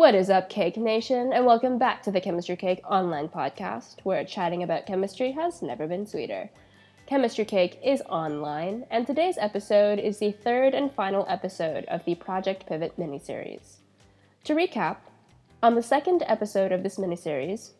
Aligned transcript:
What 0.00 0.14
is 0.14 0.30
up, 0.30 0.48
Cake 0.48 0.78
Nation, 0.78 1.30
and 1.30 1.44
welcome 1.44 1.76
back 1.76 2.02
to 2.04 2.10
the 2.10 2.22
Chemistry 2.22 2.56
Cake 2.56 2.80
online 2.88 3.28
podcast, 3.28 3.96
where 4.02 4.24
chatting 4.24 4.62
about 4.62 4.86
chemistry 4.86 5.32
has 5.32 5.60
never 5.60 5.86
been 5.86 6.06
sweeter. 6.06 6.48
Chemistry 7.04 7.44
Cake 7.44 7.78
is 7.84 8.00
online, 8.08 8.86
and 8.90 9.06
today's 9.06 9.36
episode 9.36 9.98
is 9.98 10.18
the 10.18 10.32
third 10.32 10.72
and 10.72 10.90
final 10.90 11.26
episode 11.28 11.84
of 11.84 12.02
the 12.06 12.14
Project 12.14 12.64
Pivot 12.66 12.96
miniseries. 12.98 13.74
To 14.44 14.54
recap, 14.54 14.96
on 15.62 15.74
the 15.74 15.82
second 15.82 16.22
episode 16.26 16.72
of 16.72 16.82
this 16.82 16.96
miniseries, 16.96 17.72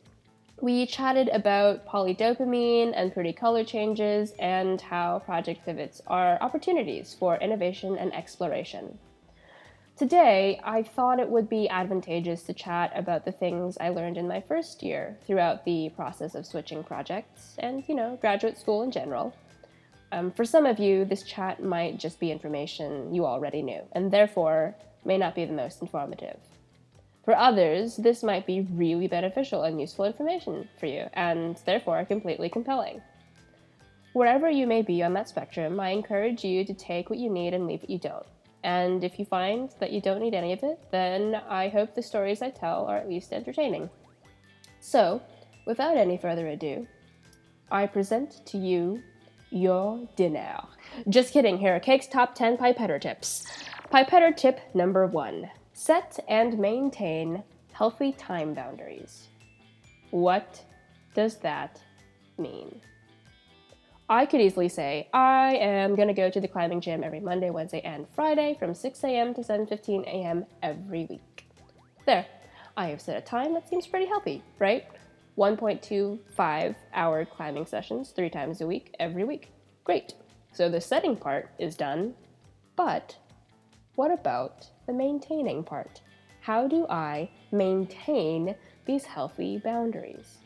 we 0.61 0.85
chatted 0.85 1.31
about 1.31 1.87
polydopamine 1.87 2.93
and 2.95 3.15
pretty 3.15 3.33
color 3.33 3.65
changes 3.65 4.35
and 4.39 4.79
how 4.79 5.21
project 5.21 5.65
pivots 5.65 6.03
are 6.07 6.37
opportunities 6.43 7.17
for 7.19 7.39
innovation 7.39 7.97
and 7.97 8.13
exploration. 8.13 8.99
Today, 10.01 10.59
I 10.65 10.83
thought 10.83 11.21
it 11.21 11.29
would 11.29 11.51
be 11.51 11.69
advantageous 11.69 12.43
to 12.45 12.55
chat 12.55 12.91
about 12.95 13.27
the 13.27 13.33
things 13.33 13.77
I 13.79 13.91
learned 13.91 14.17
in 14.17 14.27
my 14.27 14.41
first 14.41 14.83
year 14.83 15.19
throughout 15.27 15.67
the 15.67 15.91
process 15.95 16.35
of 16.35 16.47
switching 16.47 16.83
projects 16.83 17.55
and, 17.59 17.85
you 17.87 17.95
know, 17.95 18.17
graduate 18.19 18.57
school 18.57 18.83
in 18.83 18.91
general. 18.91 19.37
Um, 20.11 20.31
for 20.31 20.47
some 20.47 20.65
of 20.65 20.79
you, 20.79 21.05
this 21.05 21.23
chat 21.25 21.63
might 21.63 21.99
just 21.99 22.19
be 22.19 22.33
information 22.33 23.13
you 23.13 23.27
already 23.27 23.61
knew, 23.61 23.83
and 23.93 24.11
therefore 24.11 24.75
may 25.05 25.19
not 25.19 25.35
be 25.35 25.45
the 25.45 25.53
most 25.53 25.83
informative. 25.83 26.39
For 27.23 27.37
others, 27.37 27.99
this 27.99 28.23
might 28.23 28.47
be 28.47 28.67
really 28.73 29.07
beneficial 29.07 29.65
and 29.65 29.79
useful 29.79 30.07
information 30.07 30.67
for 30.79 30.87
you, 30.87 31.11
and 31.13 31.61
therefore 31.67 32.07
completely 32.07 32.49
compelling. 32.49 33.03
Wherever 34.15 34.49
you 34.49 34.67
may 34.67 34.81
be 34.81 35.03
on 35.03 35.13
that 35.13 35.29
spectrum, 35.29 35.79
I 35.79 35.91
encourage 35.91 36.43
you 36.43 36.65
to 36.65 36.73
take 36.73 37.11
what 37.11 37.19
you 37.19 37.29
need 37.29 37.53
and 37.53 37.67
leave 37.67 37.83
what 37.83 37.91
you 37.91 37.99
don't. 37.99 38.25
And 38.63 39.03
if 39.03 39.19
you 39.19 39.25
find 39.25 39.71
that 39.81 39.93
you 39.93 40.01
don't 40.01 40.21
need 40.21 40.35
any 40.35 40.53
of 40.53 40.63
it, 40.63 40.79
then 40.91 41.37
I 41.49 41.69
hope 41.69 41.95
the 41.95 42.03
stories 42.03 42.43
I 42.43 42.51
tell 42.51 42.87
are 42.87 42.99
at 42.99 43.09
least 43.09 43.33
entertaining. 43.33 43.89
So, 44.81 45.23
without 45.67 45.97
any 45.97 46.17
further 46.17 46.49
ado, 46.49 46.87
I 47.71 47.87
present 47.87 48.45
to 48.47 48.59
you 48.59 49.03
your 49.51 50.09
dinner. 50.17 50.61
Just 51.09 51.33
kidding, 51.33 51.59
here 51.59 51.77
are 51.77 51.81
Cake's 51.81 52.07
top 52.07 52.35
10 52.35 52.57
pipetter 52.57 53.01
tips. 53.01 53.47
Pipetter 53.93 54.37
tip 54.37 54.61
number 54.75 55.07
one 55.07 55.51
set 55.73 56.19
and 56.29 56.59
maintain 56.59 57.43
healthy 57.73 58.13
time 58.13 58.53
boundaries. 58.53 59.29
What 60.11 60.63
does 61.15 61.37
that 61.39 61.81
mean? 62.37 62.81
I 64.11 64.27
could 64.27 64.41
easily 64.41 64.69
say, 64.69 65.09
I 65.15 65.55
am 65.55 65.95
going 65.95 66.09
to 66.09 66.15
go 66.15 66.29
to 66.31 66.41
the 66.41 66.49
climbing 66.49 66.81
gym 66.81 67.05
every 67.05 67.21
Monday, 67.21 67.51
Wednesday, 67.51 67.81
and 67.83 68.09
Friday 68.13 68.57
from 68.59 68.75
6 68.75 69.05
a.m. 69.05 69.33
to 69.35 69.41
7.15 69.41 70.03
a.m. 70.03 70.47
every 70.65 71.07
week. 71.09 71.47
There, 72.07 72.27
I 72.77 72.89
have 72.89 73.01
set 73.01 73.17
a 73.17 73.21
time 73.21 73.55
that 73.55 73.69
seems 73.69 73.87
pretty 73.87 74.07
healthy, 74.07 74.43
right? 74.59 74.85
1.25 75.39 76.75
hour 76.93 77.25
climbing 77.25 77.67
sessions 77.67 78.11
three 78.11 78.29
times 78.29 78.61
a 78.61 78.67
week, 78.67 78.97
every 78.99 79.23
week. 79.23 79.53
Great. 79.85 80.15
So 80.53 80.69
the 80.69 80.81
setting 80.81 81.15
part 81.15 81.51
is 81.61 81.77
done, 81.77 82.15
but 82.75 83.17
what 83.95 84.11
about 84.11 84.67
the 84.89 84.93
maintaining 84.93 85.63
part? 85.63 86.01
How 86.41 86.67
do 86.67 86.85
I 86.89 87.31
maintain 87.53 88.57
these 88.87 89.05
healthy 89.05 89.59
boundaries? 89.59 90.39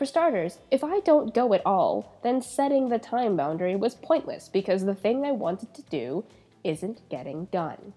For 0.00 0.06
starters, 0.06 0.60
if 0.70 0.82
I 0.82 1.00
don't 1.00 1.34
go 1.34 1.52
at 1.52 1.60
all, 1.66 2.16
then 2.22 2.40
setting 2.40 2.88
the 2.88 2.98
time 2.98 3.36
boundary 3.36 3.76
was 3.76 3.94
pointless 3.94 4.48
because 4.48 4.86
the 4.86 4.94
thing 4.94 5.26
I 5.26 5.32
wanted 5.32 5.74
to 5.74 5.82
do 5.82 6.24
isn't 6.64 7.06
getting 7.10 7.48
done. 7.52 7.92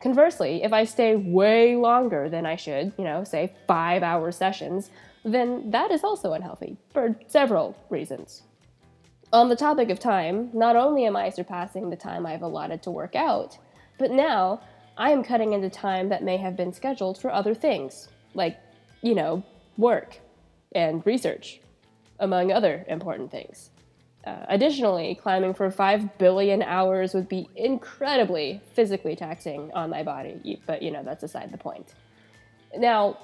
Conversely, 0.00 0.62
if 0.62 0.72
I 0.72 0.84
stay 0.84 1.16
way 1.16 1.76
longer 1.76 2.30
than 2.30 2.46
I 2.46 2.56
should, 2.56 2.94
you 2.96 3.04
know, 3.04 3.24
say 3.24 3.52
five 3.68 4.02
hour 4.02 4.32
sessions, 4.32 4.88
then 5.22 5.70
that 5.70 5.90
is 5.90 6.02
also 6.02 6.32
unhealthy 6.32 6.78
for 6.94 7.14
several 7.26 7.76
reasons. 7.90 8.44
On 9.30 9.50
the 9.50 9.54
topic 9.54 9.90
of 9.90 9.98
time, 9.98 10.48
not 10.54 10.76
only 10.76 11.04
am 11.04 11.14
I 11.14 11.28
surpassing 11.28 11.90
the 11.90 11.94
time 11.94 12.24
I've 12.24 12.40
allotted 12.40 12.82
to 12.84 12.90
work 12.90 13.14
out, 13.14 13.58
but 13.98 14.10
now 14.10 14.62
I 14.96 15.10
am 15.10 15.22
cutting 15.22 15.52
into 15.52 15.68
time 15.68 16.08
that 16.08 16.24
may 16.24 16.38
have 16.38 16.56
been 16.56 16.72
scheduled 16.72 17.18
for 17.18 17.30
other 17.30 17.54
things, 17.54 18.08
like, 18.32 18.56
you 19.02 19.14
know, 19.14 19.44
work 19.76 20.20
and 20.74 21.04
research, 21.06 21.60
among 22.18 22.52
other 22.52 22.84
important 22.88 23.30
things. 23.30 23.70
Uh, 24.26 24.46
additionally, 24.48 25.14
climbing 25.14 25.52
for 25.52 25.70
5 25.70 26.18
billion 26.18 26.62
hours 26.62 27.12
would 27.12 27.28
be 27.28 27.48
incredibly 27.56 28.60
physically 28.72 29.14
taxing 29.14 29.70
on 29.72 29.90
my 29.90 30.02
body, 30.02 30.60
but 30.66 30.82
you 30.82 30.90
know, 30.90 31.02
that's 31.02 31.22
aside 31.22 31.52
the 31.52 31.58
point. 31.58 31.94
Now, 32.76 33.18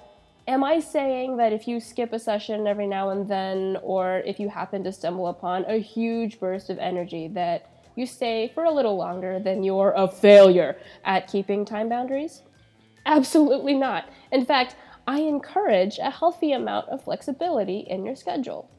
am 0.47 0.62
I 0.62 0.81
saying 0.81 1.39
that 1.39 1.53
if 1.53 1.66
you 1.66 1.81
skip 1.81 2.12
a 2.12 2.19
session 2.19 2.66
every 2.66 2.87
now 2.87 3.10
and 3.10 3.27
then, 3.27 3.78
or 3.83 4.19
if 4.27 4.39
you 4.39 4.49
happen 4.49 4.84
to 4.84 4.93
stumble 4.93 5.28
upon 5.28 5.65
a 5.66 5.78
huge 5.78 6.39
burst 6.39 6.69
of 6.69 6.78
energy, 6.78 7.28
that 7.28 7.71
you 7.97 8.06
stay 8.06 8.50
for 8.55 8.65
a 8.65 8.71
little 8.71 8.97
longer, 8.97 9.39
then 9.39 9.62
you're 9.62 9.94
a 9.97 10.06
failure 10.06 10.77
at 11.05 11.28
keeping 11.28 11.65
time 11.65 11.89
boundaries? 11.89 12.43
Absolutely 13.06 13.75
not. 13.75 14.09
In 14.33 14.44
fact, 14.44 14.77
I 15.06 15.21
encourage 15.21 15.99
a 15.99 16.11
healthy 16.11 16.53
amount 16.53 16.88
of 16.88 17.05
flexibility 17.05 17.81
in 17.81 18.05
your 18.05 18.16
schedule. 18.16 18.71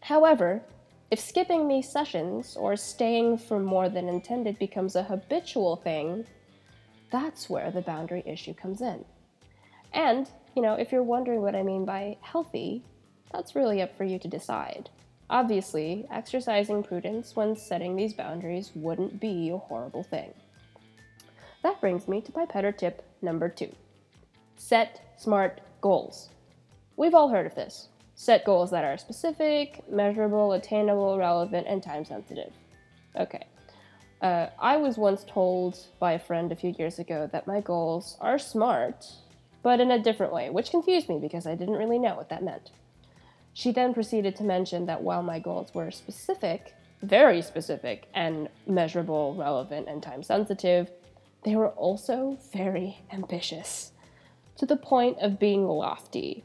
However, 0.00 0.62
if 1.10 1.20
skipping 1.20 1.68
these 1.68 1.88
sessions 1.88 2.56
or 2.56 2.76
staying 2.76 3.38
for 3.38 3.58
more 3.58 3.88
than 3.88 4.08
intended 4.08 4.58
becomes 4.58 4.96
a 4.96 5.04
habitual 5.04 5.76
thing, 5.76 6.26
that's 7.10 7.48
where 7.48 7.70
the 7.70 7.82
boundary 7.82 8.22
issue 8.26 8.54
comes 8.54 8.80
in. 8.80 9.04
And, 9.92 10.28
you 10.54 10.62
know, 10.62 10.74
if 10.74 10.90
you're 10.90 11.02
wondering 11.02 11.42
what 11.42 11.54
I 11.54 11.62
mean 11.62 11.84
by 11.84 12.16
healthy, 12.20 12.82
that's 13.32 13.54
really 13.54 13.82
up 13.82 13.96
for 13.96 14.04
you 14.04 14.18
to 14.18 14.28
decide. 14.28 14.90
Obviously, 15.30 16.06
exercising 16.10 16.82
prudence 16.82 17.34
when 17.34 17.56
setting 17.56 17.96
these 17.96 18.14
boundaries 18.14 18.72
wouldn't 18.74 19.20
be 19.20 19.50
a 19.50 19.58
horrible 19.58 20.02
thing. 20.02 20.32
That 21.62 21.80
brings 21.80 22.06
me 22.06 22.20
to 22.20 22.32
pipetter 22.32 22.76
tip 22.76 23.04
number 23.22 23.48
two 23.48 23.74
set 24.56 25.14
smart 25.16 25.60
goals. 25.80 26.30
We've 26.96 27.14
all 27.14 27.28
heard 27.28 27.46
of 27.46 27.54
this. 27.54 27.88
Set 28.14 28.44
goals 28.44 28.70
that 28.70 28.84
are 28.84 28.96
specific, 28.96 29.82
measurable, 29.90 30.52
attainable, 30.52 31.18
relevant, 31.18 31.66
and 31.68 31.82
time 31.82 32.04
sensitive. 32.04 32.52
Okay. 33.18 33.46
Uh, 34.22 34.46
I 34.58 34.78
was 34.78 34.96
once 34.96 35.24
told 35.24 35.78
by 36.00 36.12
a 36.12 36.18
friend 36.18 36.50
a 36.50 36.56
few 36.56 36.74
years 36.78 36.98
ago 36.98 37.28
that 37.32 37.46
my 37.46 37.60
goals 37.60 38.16
are 38.20 38.38
smart, 38.38 39.06
but 39.62 39.80
in 39.80 39.90
a 39.90 40.02
different 40.02 40.32
way, 40.32 40.48
which 40.48 40.70
confused 40.70 41.08
me 41.08 41.18
because 41.18 41.46
I 41.46 41.54
didn't 41.54 41.76
really 41.76 41.98
know 41.98 42.14
what 42.14 42.30
that 42.30 42.42
meant. 42.42 42.70
She 43.52 43.72
then 43.72 43.92
proceeded 43.92 44.34
to 44.36 44.44
mention 44.44 44.86
that 44.86 45.02
while 45.02 45.22
my 45.22 45.38
goals 45.38 45.74
were 45.74 45.90
specific, 45.90 46.74
very 47.02 47.42
specific, 47.42 48.08
and 48.14 48.48
measurable, 48.66 49.34
relevant, 49.34 49.88
and 49.88 50.02
time 50.02 50.22
sensitive, 50.22 50.90
they 51.44 51.54
were 51.54 51.70
also 51.70 52.38
very 52.52 52.98
ambitious 53.12 53.92
to 54.56 54.66
the 54.66 54.76
point 54.76 55.18
of 55.20 55.38
being 55.38 55.66
lofty. 55.66 56.44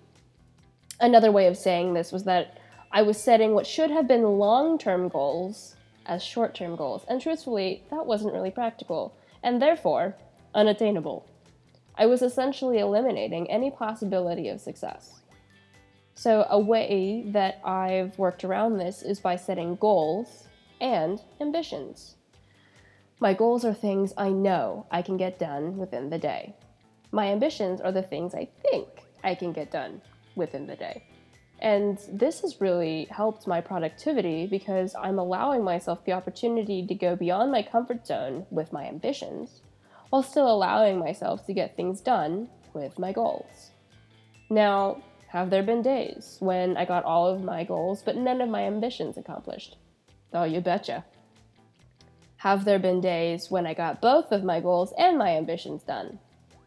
Another 0.99 1.31
way 1.31 1.47
of 1.47 1.57
saying 1.57 1.93
this 1.93 2.11
was 2.11 2.23
that 2.25 2.57
I 2.91 3.01
was 3.01 3.21
setting 3.21 3.53
what 3.53 3.65
should 3.65 3.89
have 3.89 4.07
been 4.07 4.37
long 4.37 4.77
term 4.77 5.07
goals 5.07 5.75
as 6.05 6.23
short 6.23 6.53
term 6.53 6.75
goals, 6.75 7.05
and 7.07 7.21
truthfully, 7.21 7.83
that 7.89 8.05
wasn't 8.05 8.33
really 8.33 8.51
practical, 8.51 9.15
and 9.43 9.61
therefore 9.61 10.15
unattainable. 10.53 11.25
I 11.95 12.05
was 12.05 12.21
essentially 12.21 12.79
eliminating 12.79 13.49
any 13.49 13.71
possibility 13.71 14.49
of 14.49 14.59
success. 14.59 15.21
So, 16.13 16.45
a 16.49 16.59
way 16.59 17.23
that 17.27 17.61
I've 17.63 18.17
worked 18.17 18.43
around 18.43 18.77
this 18.77 19.01
is 19.01 19.19
by 19.19 19.35
setting 19.35 19.75
goals 19.75 20.47
and 20.79 21.21
ambitions. 21.39 22.15
My 23.19 23.33
goals 23.33 23.63
are 23.63 23.73
things 23.73 24.13
I 24.17 24.29
know 24.29 24.85
I 24.91 25.01
can 25.01 25.15
get 25.15 25.39
done 25.39 25.77
within 25.77 26.09
the 26.09 26.17
day. 26.17 26.55
My 27.11 27.27
ambitions 27.27 27.81
are 27.81 27.91
the 27.91 28.01
things 28.01 28.33
I 28.33 28.47
think 28.61 28.87
I 29.23 29.35
can 29.35 29.51
get 29.51 29.71
done 29.71 30.01
within 30.35 30.65
the 30.65 30.75
day. 30.75 31.03
And 31.59 31.99
this 32.11 32.41
has 32.41 32.59
really 32.59 33.05
helped 33.11 33.45
my 33.45 33.61
productivity 33.61 34.47
because 34.47 34.95
I'm 34.95 35.19
allowing 35.19 35.63
myself 35.63 36.03
the 36.05 36.13
opportunity 36.13 36.85
to 36.87 36.95
go 36.95 37.15
beyond 37.15 37.51
my 37.51 37.61
comfort 37.61 38.07
zone 38.07 38.47
with 38.49 38.73
my 38.73 38.85
ambitions 38.85 39.61
while 40.09 40.23
still 40.23 40.51
allowing 40.51 40.97
myself 40.97 41.45
to 41.45 41.53
get 41.53 41.75
things 41.75 42.01
done 42.01 42.49
with 42.73 42.97
my 42.97 43.11
goals. 43.11 43.71
Now, 44.49 45.03
have 45.27 45.49
there 45.49 45.63
been 45.63 45.81
days 45.81 46.37
when 46.39 46.75
I 46.77 46.85
got 46.85 47.05
all 47.05 47.27
of 47.27 47.43
my 47.43 47.63
goals 47.63 48.01
but 48.01 48.17
none 48.17 48.41
of 48.41 48.49
my 48.49 48.63
ambitions 48.63 49.17
accomplished? 49.17 49.77
Oh, 50.33 50.43
you 50.43 50.61
betcha. 50.61 51.05
Have 52.37 52.65
there 52.65 52.79
been 52.79 53.01
days 53.01 53.51
when 53.51 53.67
I 53.67 53.73
got 53.73 54.01
both 54.01 54.31
of 54.31 54.43
my 54.43 54.59
goals 54.59 54.93
and 54.97 55.17
my 55.17 55.37
ambitions 55.37 55.83
done? 55.83 56.17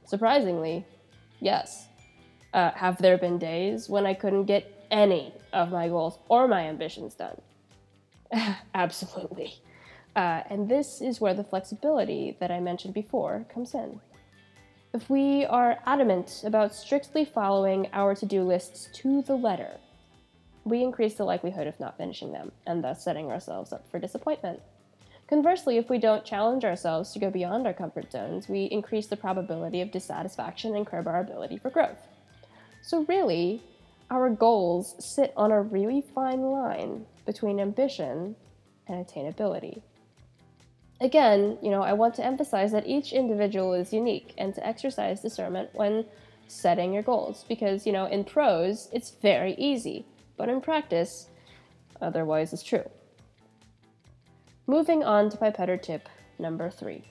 Surprisingly, 0.04 0.84
yes. 1.40 1.88
Uh, 2.52 2.70
have 2.72 2.98
there 2.98 3.18
been 3.18 3.38
days 3.38 3.88
when 3.88 4.06
I 4.06 4.14
couldn't 4.14 4.44
get 4.44 4.86
any 4.90 5.34
of 5.52 5.72
my 5.72 5.88
goals 5.88 6.18
or 6.28 6.46
my 6.46 6.62
ambitions 6.68 7.14
done? 7.14 7.40
Absolutely. 8.74 9.54
Uh, 10.14 10.42
and 10.48 10.68
this 10.68 11.00
is 11.00 11.20
where 11.20 11.34
the 11.34 11.44
flexibility 11.44 12.36
that 12.40 12.50
I 12.50 12.60
mentioned 12.60 12.94
before 12.94 13.46
comes 13.52 13.74
in. 13.74 14.00
if 14.92 15.10
we 15.10 15.44
are 15.46 15.78
adamant 15.86 16.42
about 16.46 16.74
strictly 16.74 17.24
following 17.24 17.88
our 17.92 18.14
to 18.14 18.26
do 18.26 18.42
lists 18.44 18.88
to 18.94 19.22
the 19.22 19.34
letter, 19.34 19.78
we 20.64 20.82
increase 20.82 21.14
the 21.14 21.24
likelihood 21.24 21.66
of 21.66 21.80
not 21.80 21.96
finishing 21.98 22.32
them 22.32 22.52
and 22.66 22.84
thus 22.84 23.02
setting 23.04 23.30
ourselves 23.30 23.72
up 23.72 23.90
for 23.90 23.98
disappointment. 23.98 24.60
Conversely, 25.28 25.78
if 25.78 25.88
we 25.88 25.98
don't 25.98 26.24
challenge 26.24 26.64
ourselves 26.64 27.12
to 27.12 27.18
go 27.18 27.30
beyond 27.30 27.66
our 27.66 27.72
comfort 27.72 28.12
zones, 28.12 28.48
we 28.48 28.64
increase 28.64 29.06
the 29.06 29.16
probability 29.16 29.80
of 29.80 29.90
dissatisfaction 29.90 30.76
and 30.76 30.86
curb 30.86 31.08
our 31.08 31.20
ability 31.20 31.56
for 31.56 31.70
growth. 31.70 32.06
So, 32.82 33.04
really, 33.04 33.62
our 34.10 34.28
goals 34.28 34.94
sit 34.98 35.32
on 35.36 35.50
a 35.50 35.62
really 35.62 36.02
fine 36.14 36.42
line 36.42 37.06
between 37.24 37.58
ambition 37.58 38.36
and 38.86 39.06
attainability. 39.06 39.80
Again, 41.00 41.58
you 41.62 41.70
know, 41.70 41.82
I 41.82 41.94
want 41.94 42.14
to 42.16 42.24
emphasize 42.24 42.72
that 42.72 42.86
each 42.86 43.12
individual 43.12 43.72
is 43.72 43.92
unique 43.92 44.34
and 44.36 44.54
to 44.54 44.66
exercise 44.66 45.22
discernment 45.22 45.70
when 45.72 46.04
setting 46.46 46.92
your 46.92 47.02
goals 47.02 47.44
because, 47.48 47.86
you 47.86 47.92
know, 47.92 48.04
in 48.06 48.24
prose, 48.24 48.88
it's 48.92 49.10
very 49.10 49.54
easy, 49.54 50.04
but 50.36 50.50
in 50.50 50.60
practice, 50.60 51.28
otherwise 52.00 52.52
is 52.52 52.62
true. 52.62 52.88
Moving 54.66 55.04
on 55.04 55.28
to 55.30 55.36
pipetter 55.36 55.80
tip 55.80 56.08
number 56.38 56.70
three. 56.70 57.04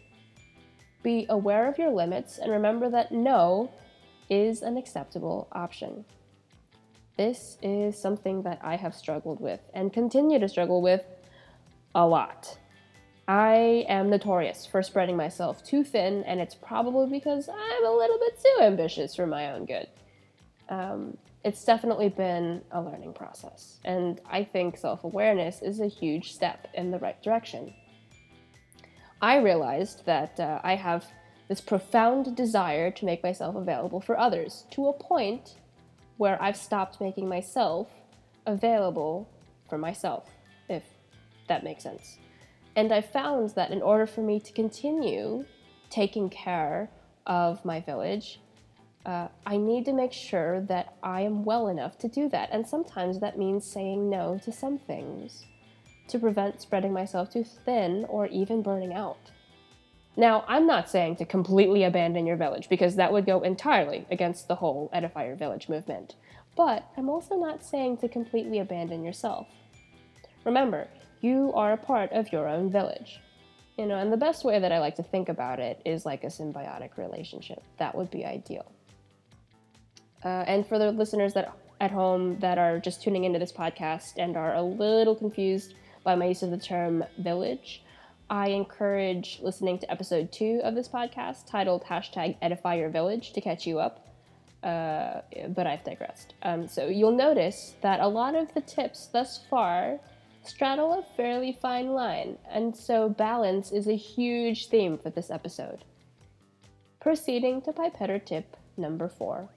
Be 1.04 1.26
aware 1.30 1.68
of 1.68 1.78
your 1.78 1.92
limits 1.92 2.40
and 2.40 2.52
remember 2.52 2.90
that 2.90 3.12
no 3.12 3.72
is 4.30 4.62
an 4.62 4.78
acceptable 4.78 5.48
option. 5.52 6.06
This 7.18 7.58
is 7.62 8.00
something 8.00 8.42
that 8.44 8.60
I 8.64 8.76
have 8.76 8.96
struggled 8.96 9.40
with 9.40 9.60
and 9.74 9.94
continue 9.94 10.40
to 10.40 10.50
struggle 10.50 10.82
with 10.82 11.06
a 11.94 12.08
lot. 12.08 12.58
I 13.28 13.86
am 13.88 14.10
notorious 14.10 14.66
for 14.66 14.82
spreading 14.82 15.16
myself 15.16 15.64
too 15.64 15.84
thin, 15.84 16.24
and 16.24 16.42
it's 16.42 16.56
probably 16.56 17.08
because 17.10 17.48
I'm 17.48 17.86
a 17.86 17.92
little 17.92 18.20
bit 18.20 18.38
too 18.42 18.64
ambitious 18.64 19.16
for 19.16 19.28
my 19.28 19.52
own 19.52 19.66
good. 19.66 19.88
Um, 20.70 21.18
it's 21.44 21.66
definitely 21.66 22.10
been 22.10 22.62
a 22.72 22.82
learning 22.82 23.14
process, 23.14 23.80
and 23.84 24.22
I 24.30 24.44
think 24.44 24.78
self 24.78 25.04
awareness 25.04 25.62
is 25.62 25.80
a 25.80 25.88
huge 25.88 26.34
step 26.34 26.68
in 26.74 26.92
the 26.92 27.00
right 27.00 27.22
direction. 27.22 27.74
I 29.22 29.38
realized 29.38 30.06
that 30.06 30.40
uh, 30.40 30.60
I 30.64 30.76
have 30.76 31.06
this 31.48 31.62
profound 31.62 32.36
desire 32.36 32.92
to 32.92 33.06
make 33.06 33.24
myself 33.24 33.56
available 33.56 34.02
for 34.02 34.18
others 34.18 34.66
to 34.72 34.88
a 34.88 34.94
point 34.94 35.56
where 36.18 36.42
I've 36.42 36.58
stopped 36.58 37.02
making 37.02 37.28
myself 37.28 37.88
available 38.46 39.30
for 39.70 39.78
myself, 39.78 40.30
if 40.70 40.84
that 41.48 41.64
makes 41.64 41.84
sense. 41.84 42.18
And 42.76 42.92
I 42.92 43.02
found 43.02 43.52
that 43.52 43.72
in 43.72 43.82
order 43.82 44.08
for 44.08 44.22
me 44.22 44.40
to 44.40 44.52
continue 44.54 45.46
taking 45.90 46.30
care 46.30 46.90
of 47.28 47.64
my 47.64 47.82
village, 47.82 48.40
uh, 49.06 49.28
I 49.46 49.58
need 49.58 49.86
to 49.86 49.94
make 49.94 50.14
sure 50.14 50.62
that 50.62 50.96
I 51.04 51.22
am 51.22 51.44
well 51.44 51.68
enough 51.68 51.98
to 52.00 52.08
do 52.08 52.30
that. 52.30 52.50
And 52.52 52.68
sometimes 52.68 53.20
that 53.20 53.38
means 53.38 53.66
saying 53.66 54.10
no 54.10 54.40
to 54.44 54.52
some 54.52 54.78
things 54.78 55.46
to 56.08 56.20
prevent 56.20 56.62
spreading 56.62 56.94
myself 56.94 57.32
too 57.32 57.44
thin 57.44 58.06
or 58.08 58.28
even 58.28 58.62
burning 58.62 58.94
out. 58.94 59.32
Now, 60.16 60.46
I'm 60.48 60.68
not 60.68 60.90
saying 60.90 61.16
to 61.18 61.26
completely 61.26 61.84
abandon 61.84 62.28
your 62.28 62.38
village 62.38 62.70
because 62.70 62.96
that 62.96 63.12
would 63.12 63.26
go 63.26 63.42
entirely 63.42 64.06
against 64.12 64.48
the 64.48 64.56
whole 64.56 64.90
Edify 64.94 65.26
Your 65.26 65.36
Village 65.36 65.70
movement. 65.70 66.16
But 66.56 66.88
I'm 66.96 67.10
also 67.10 67.36
not 67.36 67.64
saying 67.64 67.98
to 67.98 68.08
completely 68.08 68.60
abandon 68.60 69.04
yourself. 69.04 69.48
Remember, 70.46 70.88
you 71.22 71.52
are 71.56 71.74
a 71.74 71.78
part 71.78 72.12
of 72.12 72.32
your 72.32 72.48
own 72.48 72.72
village. 72.72 73.22
You 73.78 73.88
know, 73.88 73.98
and 73.98 74.14
the 74.14 74.18
best 74.18 74.46
way 74.46 74.60
that 74.60 74.72
I 74.72 74.80
like 74.80 74.96
to 74.98 75.04
think 75.04 75.30
about 75.30 75.60
it 75.60 75.82
is 75.84 76.06
like 76.06 76.24
a 76.24 76.28
symbiotic 76.28 76.96
relationship. 76.98 77.64
That 77.80 77.96
would 77.96 78.12
be 78.12 78.24
ideal. 78.24 78.72
Uh, 80.24 80.44
and 80.48 80.66
for 80.66 80.80
the 80.80 80.92
listeners 80.92 81.34
that 81.34 81.54
at 81.80 81.92
home 81.92 82.40
that 82.40 82.58
are 82.58 82.80
just 82.80 83.02
tuning 83.02 83.26
into 83.26 83.40
this 83.40 83.52
podcast 83.52 84.14
and 84.18 84.38
are 84.38 84.56
a 84.56 84.62
little 84.62 85.16
confused 85.16 85.74
by 86.04 86.16
my 86.16 86.26
use 86.28 86.44
of 86.44 86.52
the 86.52 86.58
term 86.58 87.04
village, 87.18 87.84
I 88.30 88.50
encourage 88.50 89.40
listening 89.42 89.80
to 89.80 89.92
episode 89.92 90.32
two 90.32 90.62
of 90.64 90.76
this 90.76 90.88
podcast 90.88 91.48
titled 91.48 91.84
hashtag 91.84 92.38
edify 92.42 92.76
your 92.76 92.90
village 92.90 93.34
to 93.34 93.42
catch 93.42 93.68
you 93.68 93.80
up. 93.80 94.08
Uh, 94.64 95.22
but 95.50 95.68
I've 95.68 95.84
digressed. 95.84 96.36
Um, 96.42 96.70
so 96.70 96.88
you'll 96.88 97.12
notice 97.12 97.74
that 97.82 98.00
a 98.00 98.08
lot 98.08 98.34
of 98.34 98.54
the 98.54 98.62
tips 98.62 99.08
thus 99.08 99.42
far 99.50 100.00
straddle 100.46 100.94
a 100.94 101.04
fairly 101.18 101.58
fine 101.62 101.90
line, 101.90 102.38
and 102.50 102.76
so 102.76 103.10
balance 103.10 103.72
is 103.72 103.88
a 103.88 103.96
huge 103.96 104.68
theme 104.68 104.98
for 104.98 105.10
this 105.10 105.30
episode. 105.30 105.84
Proceeding 107.02 107.62
to 107.64 107.74
pipetter 107.74 108.24
tip 108.24 108.56
number 108.78 109.10
four 109.10 109.50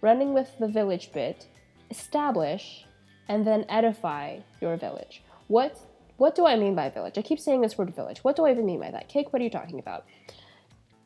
running 0.00 0.32
with 0.32 0.50
the 0.58 0.68
village 0.68 1.12
bit, 1.12 1.46
establish, 1.90 2.84
and 3.28 3.46
then 3.46 3.64
edify 3.68 4.38
your 4.60 4.76
village. 4.76 5.22
What 5.48 5.78
what 6.16 6.34
do 6.34 6.46
I 6.46 6.56
mean 6.56 6.74
by 6.74 6.90
village? 6.90 7.16
I 7.16 7.22
keep 7.22 7.40
saying 7.40 7.62
this 7.62 7.78
word 7.78 7.94
village. 7.94 8.18
What 8.18 8.36
do 8.36 8.44
I 8.44 8.50
even 8.50 8.66
mean 8.66 8.80
by 8.80 8.90
that? 8.90 9.08
Cake, 9.08 9.32
what 9.32 9.40
are 9.40 9.44
you 9.44 9.50
talking 9.50 9.78
about? 9.78 10.04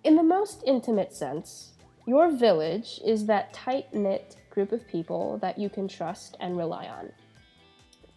In 0.03 0.17
the 0.17 0.25
most 0.25 0.65
intimate 0.67 1.15
sense, 1.15 1.75
your 2.05 2.33
village 2.33 3.01
is 3.05 3.27
that 3.27 3.53
tight 3.53 3.95
knit 3.95 4.37
group 4.51 4.73
of 4.73 4.89
people 4.89 5.39
that 5.39 5.57
you 5.57 5.69
can 5.69 5.87
trust 5.87 6.37
and 6.41 6.57
rely 6.57 6.87
on. 6.87 7.13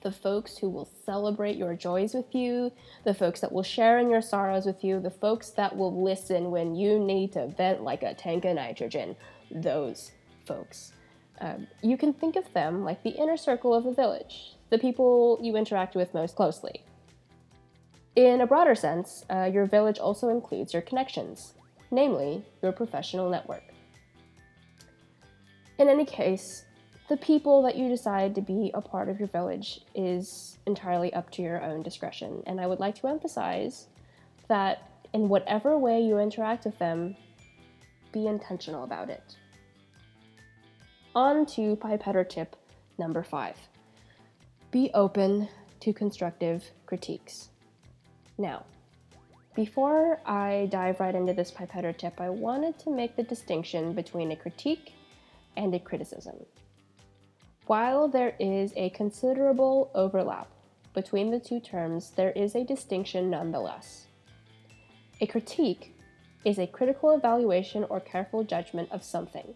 The 0.01 0.11
folks 0.11 0.57
who 0.57 0.69
will 0.69 0.89
celebrate 1.05 1.55
your 1.55 1.75
joys 1.75 2.15
with 2.15 2.33
you, 2.33 2.71
the 3.03 3.13
folks 3.13 3.41
that 3.41 3.51
will 3.51 3.63
share 3.63 3.99
in 3.99 4.09
your 4.09 4.21
sorrows 4.21 4.65
with 4.65 4.83
you, 4.83 4.99
the 4.99 5.11
folks 5.11 5.51
that 5.51 5.77
will 5.77 6.03
listen 6.03 6.49
when 6.49 6.75
you 6.75 6.97
need 6.97 7.31
to 7.33 7.47
vent 7.47 7.83
like 7.83 8.01
a 8.01 8.15
tank 8.15 8.45
of 8.45 8.55
nitrogen. 8.55 9.15
Those 9.51 10.11
folks. 10.47 10.93
Um, 11.39 11.67
you 11.83 11.97
can 11.97 12.13
think 12.13 12.35
of 12.35 12.51
them 12.53 12.83
like 12.83 13.03
the 13.03 13.11
inner 13.11 13.37
circle 13.37 13.73
of 13.73 13.83
the 13.83 13.93
village, 13.93 14.55
the 14.69 14.79
people 14.79 15.39
you 15.41 15.55
interact 15.55 15.95
with 15.95 16.13
most 16.13 16.35
closely. 16.35 16.83
In 18.15 18.41
a 18.41 18.47
broader 18.47 18.73
sense, 18.73 19.23
uh, 19.29 19.49
your 19.53 19.67
village 19.67 19.99
also 19.99 20.29
includes 20.29 20.73
your 20.73 20.81
connections, 20.81 21.53
namely 21.91 22.43
your 22.63 22.71
professional 22.71 23.29
network. 23.29 23.63
In 25.77 25.87
any 25.87 26.05
case, 26.05 26.65
the 27.09 27.17
people 27.17 27.61
that 27.61 27.75
you 27.75 27.87
decide 27.87 28.33
to 28.35 28.41
be 28.41 28.71
a 28.73 28.81
part 28.81 29.07
of 29.07 29.19
your 29.19 29.27
village 29.27 29.81
is 29.93 30.57
entirely 30.65 31.13
up 31.13 31.29
to 31.31 31.43
your 31.43 31.61
own 31.63 31.83
discretion, 31.83 32.41
and 32.47 32.59
I 32.59 32.65
would 32.65 32.79
like 32.79 32.95
to 32.95 33.07
emphasize 33.07 33.87
that 34.47 35.05
in 35.13 35.29
whatever 35.29 35.77
way 35.77 36.01
you 36.01 36.17
interact 36.17 36.65
with 36.65 36.77
them, 36.79 37.15
be 38.11 38.27
intentional 38.27 38.83
about 38.83 39.09
it. 39.09 39.37
On 41.17 41.47
to 41.47 41.75
pipetter 41.77 42.29
tip 42.29 42.55
number 42.99 43.23
five 43.23 43.55
be 44.69 44.91
open 44.93 45.49
to 45.79 45.91
constructive 45.91 46.63
critiques. 46.85 47.49
Now, 48.37 48.65
before 49.55 50.21
I 50.27 50.67
dive 50.69 50.99
right 50.99 51.15
into 51.15 51.33
this 51.33 51.49
pipetter 51.49 51.97
tip, 51.97 52.21
I 52.21 52.29
wanted 52.29 52.77
to 52.81 52.91
make 52.91 53.15
the 53.15 53.23
distinction 53.23 53.93
between 53.93 54.31
a 54.31 54.35
critique 54.35 54.93
and 55.55 55.73
a 55.73 55.79
criticism. 55.79 56.35
While 57.65 58.07
there 58.07 58.35
is 58.39 58.71
a 58.75 58.91
considerable 58.91 59.89
overlap 59.95 60.51
between 60.93 61.31
the 61.31 61.39
two 61.39 61.59
terms, 61.59 62.11
there 62.11 62.33
is 62.33 62.53
a 62.53 62.63
distinction 62.63 63.31
nonetheless. 63.31 64.05
A 65.19 65.25
critique 65.25 65.95
is 66.45 66.59
a 66.59 66.67
critical 66.67 67.09
evaluation 67.09 67.85
or 67.85 67.99
careful 67.99 68.43
judgment 68.43 68.91
of 68.91 69.03
something. 69.03 69.55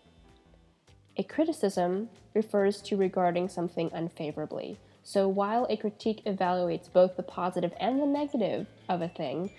A 1.18 1.24
criticism 1.24 2.10
refers 2.34 2.82
to 2.84 2.96
regarding 2.96 3.50
something 3.50 3.90
unfavorably, 3.94 4.80
so 5.04 5.28
while 5.28 5.68
a 5.70 5.76
critique 5.76 6.24
evaluates 6.26 6.92
both 6.92 7.18
the 7.18 7.24
positive 7.24 7.74
and 7.80 8.02
the 8.02 8.06
negative 8.06 8.68
of 8.88 9.02
a 9.02 9.10
thing, 9.10 9.52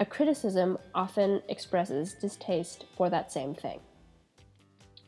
a 0.00 0.04
criticism 0.04 0.76
often 0.92 1.42
expresses 1.48 2.14
distaste 2.14 2.86
for 2.96 3.08
that 3.08 3.30
same 3.30 3.54
thing. 3.54 3.78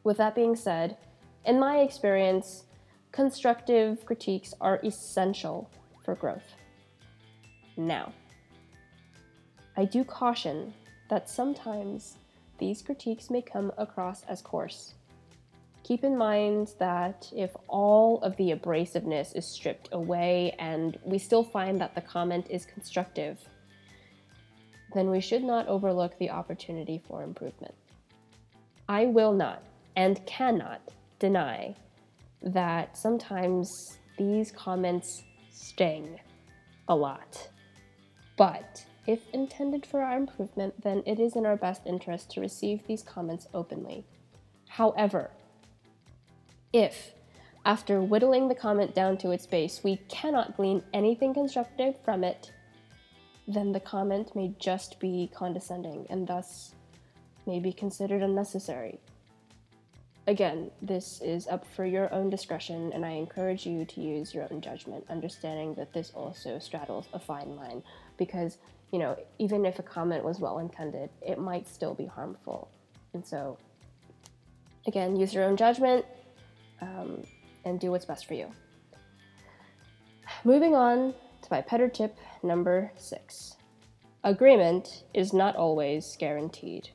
With 0.04 0.18
that 0.18 0.36
being 0.36 0.54
said, 0.54 0.96
in 1.44 1.58
my 1.58 1.78
experience, 1.78 2.64
constructive 3.10 4.06
critiques 4.06 4.54
are 4.60 4.78
essential 4.84 5.68
for 6.04 6.14
growth. 6.14 6.54
Now, 7.76 8.12
I 9.76 9.84
do 9.84 10.04
caution 10.04 10.72
that 11.10 11.28
sometimes 11.28 12.18
these 12.58 12.82
critiques 12.82 13.30
may 13.30 13.42
come 13.42 13.72
across 13.76 14.22
as 14.24 14.40
coarse 14.40 14.94
keep 15.86 16.02
in 16.02 16.18
mind 16.18 16.74
that 16.80 17.30
if 17.36 17.52
all 17.68 18.20
of 18.22 18.36
the 18.36 18.50
abrasiveness 18.50 19.36
is 19.36 19.54
stripped 19.54 19.88
away 19.92 20.52
and 20.58 20.98
we 21.04 21.16
still 21.16 21.44
find 21.44 21.80
that 21.80 21.94
the 21.94 22.00
comment 22.00 22.44
is 22.50 22.66
constructive, 22.66 23.38
then 24.94 25.08
we 25.10 25.20
should 25.20 25.44
not 25.44 25.68
overlook 25.68 26.18
the 26.18 26.28
opportunity 26.28 27.00
for 27.06 27.22
improvement. 27.22 27.74
I 28.88 29.06
will 29.06 29.32
not 29.32 29.62
and 29.94 30.24
cannot 30.26 30.80
deny 31.20 31.76
that 32.42 32.98
sometimes 32.98 33.70
these 34.18 34.50
comments 34.50 35.22
sting 35.52 36.18
a 36.88 36.96
lot. 36.96 37.48
But 38.36 38.84
if 39.06 39.20
intended 39.32 39.86
for 39.86 40.02
our 40.02 40.16
improvement, 40.16 40.82
then 40.82 41.04
it 41.06 41.20
is 41.20 41.36
in 41.36 41.46
our 41.46 41.56
best 41.56 41.82
interest 41.86 42.30
to 42.32 42.40
receive 42.40 42.84
these 42.88 43.04
comments 43.04 43.46
openly. 43.54 44.04
However, 44.68 45.30
if, 46.76 47.12
after 47.64 48.02
whittling 48.02 48.48
the 48.48 48.54
comment 48.54 48.94
down 48.94 49.16
to 49.18 49.30
its 49.30 49.46
base, 49.46 49.82
we 49.82 49.96
cannot 50.08 50.56
glean 50.56 50.82
anything 50.92 51.32
constructive 51.32 51.94
from 52.04 52.22
it, 52.22 52.52
then 53.48 53.72
the 53.72 53.80
comment 53.80 54.36
may 54.36 54.52
just 54.58 55.00
be 55.00 55.30
condescending 55.34 56.06
and 56.10 56.26
thus 56.26 56.74
may 57.46 57.58
be 57.58 57.72
considered 57.72 58.22
unnecessary. 58.22 59.00
Again, 60.26 60.70
this 60.82 61.20
is 61.22 61.46
up 61.46 61.64
for 61.74 61.86
your 61.86 62.12
own 62.12 62.28
discretion, 62.28 62.92
and 62.92 63.06
I 63.06 63.10
encourage 63.10 63.64
you 63.64 63.84
to 63.84 64.00
use 64.00 64.34
your 64.34 64.48
own 64.50 64.60
judgment, 64.60 65.04
understanding 65.08 65.74
that 65.74 65.92
this 65.92 66.10
also 66.14 66.58
straddles 66.58 67.06
a 67.12 67.18
fine 67.18 67.56
line 67.56 67.82
because, 68.16 68.58
you 68.92 68.98
know, 68.98 69.16
even 69.38 69.64
if 69.64 69.78
a 69.78 69.84
comment 69.84 70.24
was 70.24 70.40
well 70.40 70.58
intended, 70.58 71.10
it 71.22 71.38
might 71.38 71.68
still 71.68 71.94
be 71.94 72.06
harmful. 72.06 72.68
And 73.14 73.24
so, 73.24 73.56
again, 74.86 75.14
use 75.14 75.32
your 75.32 75.44
own 75.44 75.56
judgment 75.56 76.04
um, 76.80 77.24
and 77.64 77.80
do 77.80 77.90
what's 77.90 78.04
best 78.04 78.26
for 78.26 78.34
you. 78.34 78.50
Moving 80.44 80.74
on 80.74 81.14
to 81.42 81.48
pipetter 81.48 81.92
tip 81.92 82.16
number 82.42 82.92
six 82.96 83.56
agreement 84.24 85.04
is 85.14 85.32
not 85.32 85.54
always 85.54 86.16
guaranteed. 86.18 86.88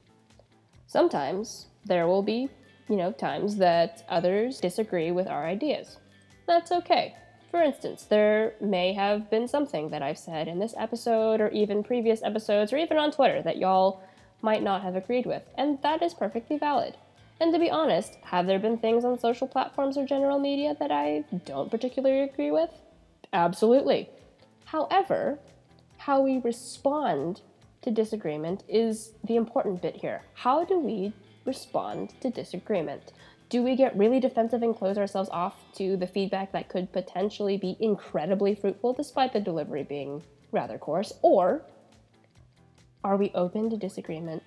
Sometimes 0.87 1.67
there 1.85 2.05
will 2.05 2.23
be 2.23 2.49
you 2.91 2.97
know, 2.97 3.13
times 3.13 3.55
that 3.55 4.03
others 4.09 4.59
disagree 4.59 5.11
with 5.11 5.25
our 5.25 5.47
ideas. 5.47 5.97
That's 6.45 6.73
okay. 6.73 7.15
For 7.49 7.61
instance, 7.61 8.03
there 8.03 8.55
may 8.59 8.91
have 8.91 9.29
been 9.29 9.47
something 9.47 9.89
that 9.91 10.01
I've 10.01 10.17
said 10.17 10.49
in 10.49 10.59
this 10.59 10.75
episode 10.77 11.39
or 11.39 11.47
even 11.51 11.83
previous 11.83 12.21
episodes 12.21 12.73
or 12.73 12.77
even 12.77 12.97
on 12.97 13.11
Twitter 13.11 13.41
that 13.43 13.55
y'all 13.55 14.03
might 14.41 14.61
not 14.61 14.81
have 14.81 14.97
agreed 14.97 15.25
with, 15.25 15.43
and 15.57 15.81
that 15.83 16.01
is 16.01 16.13
perfectly 16.13 16.57
valid. 16.57 16.97
And 17.41 17.51
to 17.53 17.59
be 17.59 17.71
honest, 17.71 18.19
have 18.21 18.45
there 18.45 18.59
been 18.59 18.77
things 18.77 19.03
on 19.03 19.17
social 19.17 19.47
platforms 19.47 19.97
or 19.97 20.05
general 20.05 20.37
media 20.37 20.77
that 20.79 20.91
I 20.91 21.23
don't 21.43 21.71
particularly 21.71 22.21
agree 22.21 22.51
with? 22.51 22.69
Absolutely. 23.33 24.09
However, 24.65 25.39
how 25.97 26.21
we 26.21 26.37
respond 26.37 27.41
to 27.81 27.89
disagreement 27.89 28.63
is 28.69 29.13
the 29.23 29.37
important 29.37 29.81
bit 29.81 29.95
here. 29.95 30.21
How 30.35 30.63
do 30.63 30.77
we 30.77 31.13
respond 31.43 32.13
to 32.21 32.29
disagreement? 32.29 33.11
Do 33.49 33.63
we 33.63 33.75
get 33.75 33.97
really 33.97 34.19
defensive 34.19 34.61
and 34.61 34.77
close 34.77 34.99
ourselves 34.99 35.29
off 35.31 35.55
to 35.73 35.97
the 35.97 36.05
feedback 36.05 36.51
that 36.51 36.69
could 36.69 36.93
potentially 36.93 37.57
be 37.57 37.75
incredibly 37.79 38.53
fruitful 38.53 38.93
despite 38.93 39.33
the 39.33 39.39
delivery 39.39 39.81
being 39.81 40.21
rather 40.51 40.77
coarse? 40.77 41.11
Or 41.23 41.63
are 43.03 43.17
we 43.17 43.31
open 43.33 43.71
to 43.71 43.77
disagreement, 43.77 44.43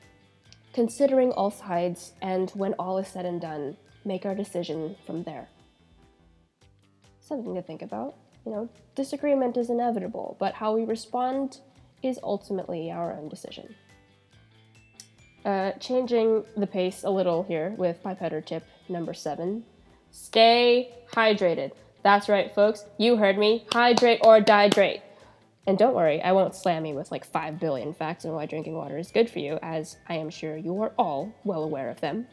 considering 0.74 1.30
all 1.32 1.50
sides, 1.50 2.12
and 2.20 2.50
when 2.50 2.74
all 2.74 2.98
is 2.98 3.08
said 3.08 3.24
and 3.24 3.40
done, 3.40 3.76
make 4.04 4.26
our 4.26 4.34
decision 4.34 4.96
from 5.06 5.22
there? 5.22 5.48
Something 7.20 7.54
to 7.54 7.62
think 7.62 7.80
about. 7.80 8.16
You 8.44 8.52
know, 8.52 8.68
disagreement 8.94 9.56
is 9.56 9.70
inevitable, 9.70 10.36
but 10.38 10.52
how 10.52 10.74
we 10.74 10.84
respond 10.84 11.60
is 12.02 12.18
ultimately 12.22 12.90
our 12.90 13.14
own 13.14 13.30
decision. 13.30 13.74
Uh, 15.44 15.72
changing 15.72 16.44
the 16.56 16.66
pace 16.66 17.04
a 17.04 17.10
little 17.10 17.42
here 17.44 17.74
with 17.78 18.02
pipetter 18.02 18.44
tip 18.44 18.64
number 18.88 19.14
seven. 19.14 19.64
Stay 20.10 20.92
hydrated. 21.12 21.72
That's 22.02 22.28
right, 22.28 22.54
folks. 22.54 22.84
You 22.98 23.16
heard 23.16 23.38
me. 23.38 23.64
Hydrate 23.72 24.20
or 24.22 24.40
dihydrate. 24.40 25.00
And 25.66 25.78
don't 25.78 25.94
worry, 25.94 26.20
I 26.20 26.32
won't 26.32 26.54
slam 26.54 26.84
you 26.84 26.94
with 26.94 27.10
like 27.10 27.24
5 27.24 27.58
billion 27.58 27.94
facts 27.94 28.24
on 28.24 28.32
why 28.32 28.46
drinking 28.46 28.74
water 28.74 28.98
is 28.98 29.10
good 29.10 29.30
for 29.30 29.38
you, 29.38 29.58
as 29.62 29.96
I 30.08 30.14
am 30.14 30.28
sure 30.28 30.56
you 30.56 30.80
are 30.82 30.92
all 30.98 31.34
well 31.44 31.64
aware 31.64 31.88
of 31.88 32.00
them. 32.00 32.26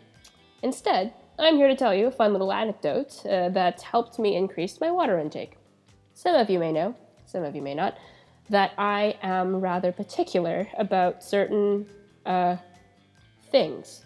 Instead, 0.61 1.13
I'm 1.39 1.55
here 1.55 1.69
to 1.69 1.75
tell 1.75 1.95
you 1.95 2.07
a 2.07 2.11
fun 2.11 2.33
little 2.33 2.51
anecdote 2.51 3.25
uh, 3.25 3.49
that 3.49 3.81
helped 3.81 4.19
me 4.19 4.35
increase 4.35 4.81
my 4.81 4.91
water 4.91 5.17
intake. 5.17 5.57
Some 6.13 6.35
of 6.35 6.49
you 6.49 6.59
may 6.59 6.71
know, 6.71 6.95
some 7.25 7.43
of 7.43 7.55
you 7.55 7.61
may 7.61 7.73
not, 7.73 7.97
that 8.49 8.73
I 8.77 9.17
am 9.23 9.55
rather 9.55 9.93
particular 9.93 10.67
about 10.77 11.23
certain 11.23 11.87
uh, 12.25 12.57
things. 13.49 14.03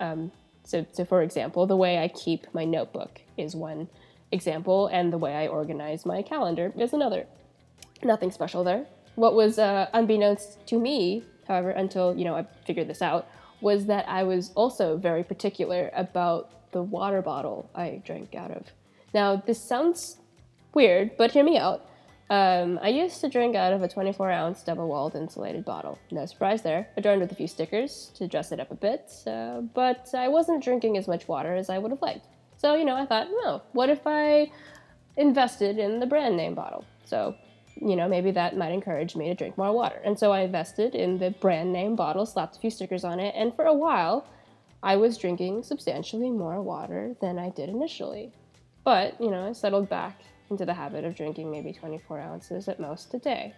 Um, 0.00 0.30
so, 0.64 0.84
so, 0.92 1.04
for 1.04 1.22
example, 1.22 1.66
the 1.66 1.76
way 1.76 1.98
I 1.98 2.08
keep 2.08 2.46
my 2.52 2.64
notebook 2.64 3.22
is 3.38 3.56
one 3.56 3.88
example, 4.32 4.88
and 4.88 5.12
the 5.12 5.18
way 5.18 5.34
I 5.34 5.46
organize 5.46 6.04
my 6.04 6.22
calendar 6.22 6.72
is 6.76 6.92
another. 6.92 7.26
Nothing 8.02 8.30
special 8.30 8.64
there. 8.64 8.86
What 9.14 9.34
was 9.34 9.58
uh, 9.58 9.88
unbeknownst 9.92 10.66
to 10.66 10.78
me, 10.78 11.24
however, 11.48 11.70
until 11.70 12.16
you 12.16 12.24
know 12.24 12.34
I 12.34 12.46
figured 12.66 12.88
this 12.88 13.02
out, 13.02 13.28
was 13.60 13.86
that 13.86 14.08
I 14.08 14.22
was 14.22 14.52
also 14.54 14.96
very 14.96 15.24
particular 15.24 15.90
about 15.94 16.72
the 16.72 16.82
water 16.82 17.22
bottle 17.22 17.70
I 17.74 18.02
drank 18.04 18.34
out 18.34 18.50
of. 18.50 18.64
Now, 19.14 19.36
this 19.36 19.60
sounds 19.62 20.18
weird, 20.74 21.16
but 21.16 21.30
hear 21.30 21.44
me 21.44 21.56
out. 21.56 21.86
Um, 22.28 22.80
I 22.82 22.88
used 22.88 23.20
to 23.20 23.28
drink 23.28 23.54
out 23.54 23.72
of 23.72 23.82
a 23.82 23.88
24 23.88 24.30
ounce 24.30 24.62
double 24.62 24.88
walled 24.88 25.14
insulated 25.14 25.64
bottle. 25.64 25.98
No 26.10 26.26
surprise 26.26 26.62
there, 26.62 26.88
adorned 26.96 27.20
with 27.20 27.30
a 27.30 27.36
few 27.36 27.46
stickers 27.46 28.10
to 28.16 28.26
dress 28.26 28.50
it 28.50 28.58
up 28.58 28.70
a 28.72 28.74
bit, 28.74 29.12
uh, 29.26 29.60
but 29.60 30.08
I 30.12 30.28
wasn't 30.28 30.62
drinking 30.62 30.96
as 30.96 31.06
much 31.06 31.28
water 31.28 31.54
as 31.54 31.70
I 31.70 31.78
would 31.78 31.92
have 31.92 32.02
liked. 32.02 32.26
So, 32.56 32.74
you 32.74 32.84
know, 32.84 32.96
I 32.96 33.06
thought, 33.06 33.28
no, 33.44 33.62
what 33.72 33.90
if 33.90 34.00
I 34.06 34.50
invested 35.16 35.78
in 35.78 36.00
the 36.00 36.06
brand 36.06 36.36
name 36.36 36.54
bottle? 36.54 36.84
So, 37.04 37.36
you 37.76 37.96
know, 37.96 38.08
maybe 38.08 38.30
that 38.32 38.56
might 38.56 38.72
encourage 38.72 39.16
me 39.16 39.28
to 39.28 39.34
drink 39.34 39.58
more 39.58 39.72
water. 39.72 40.00
And 40.04 40.18
so 40.18 40.32
I 40.32 40.40
invested 40.40 40.94
in 40.94 41.18
the 41.18 41.30
brand 41.30 41.72
name 41.72 41.96
bottle, 41.96 42.26
slapped 42.26 42.56
a 42.56 42.60
few 42.60 42.70
stickers 42.70 43.04
on 43.04 43.20
it, 43.20 43.34
and 43.36 43.54
for 43.54 43.64
a 43.64 43.74
while, 43.74 44.26
I 44.82 44.96
was 44.96 45.18
drinking 45.18 45.62
substantially 45.62 46.30
more 46.30 46.62
water 46.62 47.14
than 47.20 47.38
I 47.38 47.50
did 47.50 47.68
initially. 47.68 48.32
But, 48.84 49.20
you 49.20 49.30
know, 49.30 49.48
I 49.48 49.52
settled 49.52 49.88
back 49.88 50.20
into 50.50 50.64
the 50.64 50.74
habit 50.74 51.04
of 51.04 51.16
drinking 51.16 51.50
maybe 51.50 51.72
24 51.72 52.20
ounces 52.20 52.68
at 52.68 52.78
most 52.78 53.12
a 53.14 53.18
day. 53.18 53.54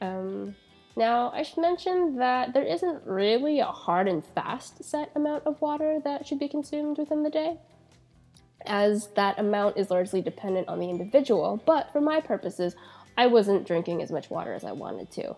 Um, 0.00 0.54
now, 0.94 1.30
I 1.32 1.42
should 1.42 1.58
mention 1.58 2.16
that 2.16 2.54
there 2.54 2.64
isn't 2.64 3.06
really 3.06 3.60
a 3.60 3.66
hard 3.66 4.08
and 4.08 4.24
fast 4.34 4.82
set 4.84 5.10
amount 5.14 5.46
of 5.46 5.60
water 5.60 6.00
that 6.04 6.26
should 6.26 6.38
be 6.38 6.48
consumed 6.48 6.98
within 6.98 7.22
the 7.22 7.30
day, 7.30 7.58
as 8.64 9.08
that 9.08 9.38
amount 9.38 9.76
is 9.76 9.90
largely 9.90 10.22
dependent 10.22 10.68
on 10.68 10.80
the 10.80 10.88
individual, 10.88 11.62
but 11.66 11.92
for 11.92 12.00
my 12.00 12.20
purposes, 12.20 12.76
I 13.16 13.26
wasn't 13.26 13.66
drinking 13.66 14.02
as 14.02 14.10
much 14.10 14.30
water 14.30 14.52
as 14.54 14.64
I 14.64 14.72
wanted 14.72 15.10
to. 15.12 15.36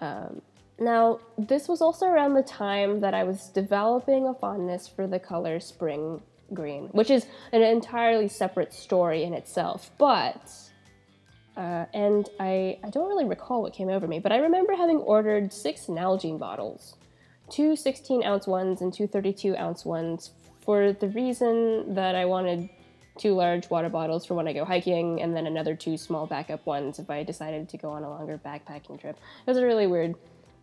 Um, 0.00 0.42
now, 0.78 1.20
this 1.36 1.66
was 1.66 1.80
also 1.80 2.06
around 2.06 2.34
the 2.34 2.42
time 2.42 3.00
that 3.00 3.14
I 3.14 3.24
was 3.24 3.48
developing 3.48 4.26
a 4.26 4.34
fondness 4.34 4.86
for 4.86 5.06
the 5.06 5.18
color 5.18 5.58
spring 5.58 6.22
green, 6.54 6.88
which 6.92 7.10
is 7.10 7.26
an 7.52 7.62
entirely 7.62 8.28
separate 8.28 8.72
story 8.72 9.24
in 9.24 9.34
itself. 9.34 9.90
But, 9.98 10.50
uh, 11.56 11.86
and 11.92 12.28
I, 12.38 12.78
I 12.84 12.90
don't 12.90 13.08
really 13.08 13.24
recall 13.24 13.62
what 13.62 13.72
came 13.72 13.88
over 13.88 14.06
me, 14.06 14.20
but 14.20 14.30
I 14.30 14.36
remember 14.36 14.74
having 14.76 14.98
ordered 14.98 15.52
six 15.52 15.86
Nalgene 15.86 16.38
bottles 16.38 16.94
two 17.50 17.76
16 17.76 18.24
ounce 18.24 18.46
ones 18.46 18.80
and 18.80 18.92
two 18.92 19.06
32 19.06 19.56
ounce 19.56 19.84
ones 19.84 20.30
for 20.60 20.92
the 20.92 21.08
reason 21.08 21.94
that 21.94 22.14
I 22.14 22.24
wanted 22.24 22.68
two 23.18 23.34
large 23.34 23.68
water 23.70 23.88
bottles 23.88 24.24
for 24.24 24.34
when 24.34 24.48
I 24.48 24.52
go 24.52 24.64
hiking, 24.64 25.20
and 25.20 25.36
then 25.36 25.46
another 25.46 25.74
two 25.74 25.96
small 25.96 26.26
backup 26.26 26.64
ones 26.66 26.98
if 26.98 27.10
I 27.10 27.22
decided 27.24 27.68
to 27.70 27.76
go 27.76 27.90
on 27.90 28.04
a 28.04 28.10
longer 28.10 28.40
backpacking 28.44 29.00
trip. 29.00 29.16
It 29.46 29.50
was 29.50 29.58
a 29.58 29.64
really 29.64 29.86
weird 29.86 30.14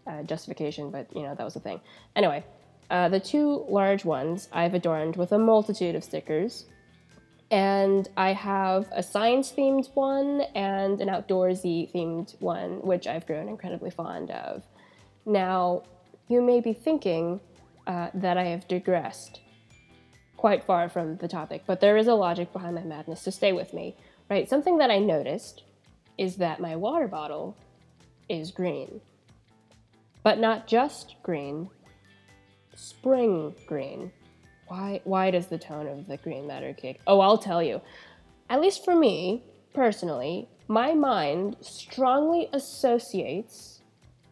uh, 0.07 0.23
justification, 0.23 0.91
but 0.91 1.13
you 1.15 1.23
know, 1.23 1.35
that 1.35 1.43
was 1.43 1.53
the 1.53 1.59
thing. 1.59 1.81
Anyway, 2.15 2.43
uh, 2.89 3.09
the 3.09 3.19
two 3.19 3.65
large 3.69 4.05
ones 4.05 4.47
I've 4.51 4.73
adorned 4.73 5.15
with 5.15 5.31
a 5.31 5.39
multitude 5.39 5.95
of 5.95 6.03
stickers. 6.03 6.65
And 7.51 8.07
I 8.17 8.33
have 8.33 8.87
a 8.91 9.03
science 9.03 9.51
themed 9.51 9.89
one 9.93 10.41
and 10.55 10.99
an 10.99 11.09
outdoorsy 11.09 11.91
themed 11.93 12.35
one, 12.41 12.81
which 12.81 13.05
I've 13.05 13.27
grown 13.27 13.47
incredibly 13.47 13.91
fond 13.91 14.31
of. 14.31 14.63
Now, 15.27 15.83
you 16.27 16.41
may 16.41 16.59
be 16.59 16.73
thinking 16.73 17.39
uh, 17.85 18.09
that 18.15 18.37
I 18.37 18.45
have 18.45 18.67
digressed 18.67 19.41
quite 20.45 20.63
far 20.63 20.87
from 20.87 21.17
the 21.17 21.27
topic, 21.27 21.63
but 21.65 21.79
there 21.79 21.97
is 21.97 22.05
a 22.05 22.13
logic 22.13 22.53
behind 22.53 22.75
my 22.75 22.83
madness, 22.83 23.19
so 23.19 23.31
stay 23.31 23.51
with 23.51 23.73
me. 23.73 23.95
Right? 24.29 24.47
Something 24.47 24.77
that 24.77 24.91
I 24.91 24.99
noticed 24.99 25.63
is 26.19 26.35
that 26.35 26.59
my 26.59 26.75
water 26.75 27.07
bottle 27.07 27.57
is 28.29 28.51
green. 28.51 29.01
But 30.21 30.37
not 30.37 30.67
just 30.67 31.15
green, 31.23 31.67
spring 32.75 33.55
green. 33.65 34.11
Why 34.67 35.01
why 35.03 35.31
does 35.31 35.47
the 35.47 35.57
tone 35.57 35.87
of 35.87 36.05
the 36.05 36.17
green 36.17 36.45
matter 36.45 36.73
Cake? 36.73 36.99
Oh, 37.07 37.21
I'll 37.21 37.39
tell 37.39 37.63
you. 37.63 37.81
At 38.47 38.61
least 38.61 38.85
for 38.85 38.95
me, 38.95 39.41
personally, 39.73 40.47
my 40.67 40.93
mind 40.93 41.55
strongly 41.61 42.49
associates 42.53 43.81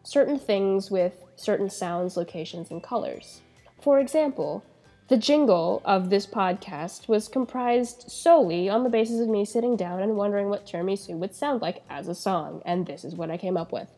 certain 0.04 0.38
things 0.38 0.92
with 0.92 1.24
certain 1.34 1.68
sounds, 1.68 2.16
locations, 2.16 2.70
and 2.70 2.84
colors. 2.84 3.40
For 3.80 3.98
example, 3.98 4.62
the 5.08 5.16
jingle 5.18 5.82
of 5.84 6.08
this 6.08 6.26
podcast 6.26 7.08
was 7.08 7.28
comprised 7.28 8.10
solely 8.10 8.70
on 8.70 8.84
the 8.84 8.90
basis 8.90 9.20
of 9.20 9.28
me 9.28 9.44
sitting 9.44 9.76
down 9.76 10.00
and 10.00 10.16
wondering 10.16 10.48
what 10.48 10.66
tiramisu 10.66 11.16
would 11.18 11.34
sound 11.34 11.60
like 11.60 11.84
as 11.90 12.08
a 12.08 12.14
song, 12.14 12.62
and 12.64 12.86
this 12.86 13.04
is 13.04 13.14
what 13.14 13.30
I 13.30 13.36
came 13.36 13.56
up 13.56 13.70
with. 13.70 13.88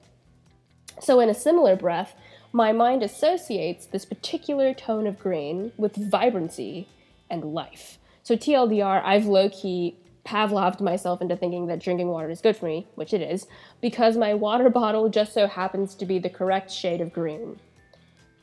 So, 1.00 1.20
in 1.20 1.28
a 1.28 1.34
similar 1.34 1.76
breath, 1.76 2.16
my 2.52 2.72
mind 2.72 3.02
associates 3.02 3.86
this 3.86 4.04
particular 4.04 4.74
tone 4.74 5.06
of 5.06 5.18
green 5.18 5.72
with 5.76 5.94
vibrancy 5.94 6.88
and 7.30 7.54
life. 7.54 7.98
So, 8.24 8.34
TLDR, 8.34 9.02
I've 9.04 9.26
low 9.26 9.48
key 9.48 9.96
Pavloved 10.24 10.80
myself 10.80 11.22
into 11.22 11.36
thinking 11.36 11.68
that 11.68 11.78
drinking 11.78 12.08
water 12.08 12.30
is 12.30 12.40
good 12.40 12.56
for 12.56 12.66
me, 12.66 12.88
which 12.96 13.14
it 13.14 13.22
is, 13.22 13.46
because 13.80 14.16
my 14.16 14.34
water 14.34 14.68
bottle 14.80 15.08
just 15.08 15.32
so 15.32 15.46
happens 15.46 15.94
to 15.94 16.04
be 16.04 16.18
the 16.18 16.28
correct 16.28 16.68
shade 16.68 17.00
of 17.00 17.12
green. 17.12 17.60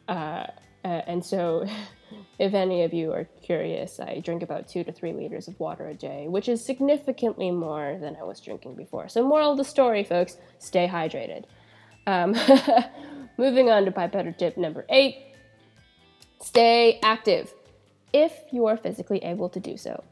Uh, 0.07 0.47
uh, 0.83 1.01
and 1.07 1.25
so, 1.25 1.65
if 2.39 2.53
any 2.53 2.83
of 2.83 2.93
you 2.93 3.11
are 3.13 3.25
curious, 3.41 3.99
I 3.99 4.19
drink 4.19 4.43
about 4.43 4.67
two 4.67 4.83
to 4.83 4.91
three 4.91 5.13
liters 5.13 5.47
of 5.47 5.59
water 5.59 5.87
a 5.87 5.93
day, 5.93 6.27
which 6.27 6.49
is 6.49 6.63
significantly 6.63 7.51
more 7.51 7.97
than 7.99 8.15
I 8.15 8.23
was 8.23 8.39
drinking 8.39 8.75
before. 8.75 9.09
So, 9.09 9.27
moral 9.27 9.51
of 9.51 9.57
the 9.57 9.63
story, 9.63 10.03
folks 10.03 10.37
stay 10.59 10.87
hydrated. 10.87 11.45
Um, 12.05 12.35
moving 13.37 13.69
on 13.69 13.85
to 13.85 13.91
pipette 13.91 14.37
tip 14.37 14.57
number 14.57 14.85
eight 14.89 15.15
stay 16.41 16.99
active 17.01 17.53
if 18.11 18.33
you 18.51 18.65
are 18.65 18.77
physically 18.77 19.19
able 19.23 19.49
to 19.49 19.59
do 19.59 19.77
so. 19.77 20.03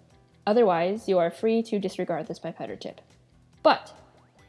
Otherwise, 0.47 1.07
you 1.07 1.19
are 1.19 1.29
free 1.29 1.61
to 1.61 1.77
disregard 1.77 2.27
this 2.27 2.39
pipette 2.39 2.79
tip. 2.81 3.01
But 3.61 3.93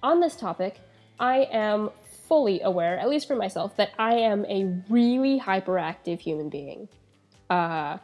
on 0.03 0.21
this 0.21 0.37
topic, 0.37 0.81
I 1.19 1.49
am 1.51 1.91
fully 2.33 2.63
aware, 2.63 2.99
at 2.99 3.11
least 3.11 3.29
for 3.29 3.37
myself, 3.37 3.77
that 3.77 3.91
I 3.99 4.15
am 4.15 4.47
a 4.47 4.65
really 4.89 5.39
hyperactive 5.39 6.19
human 6.19 6.49
being. 6.49 6.89
Uh, 7.51 7.99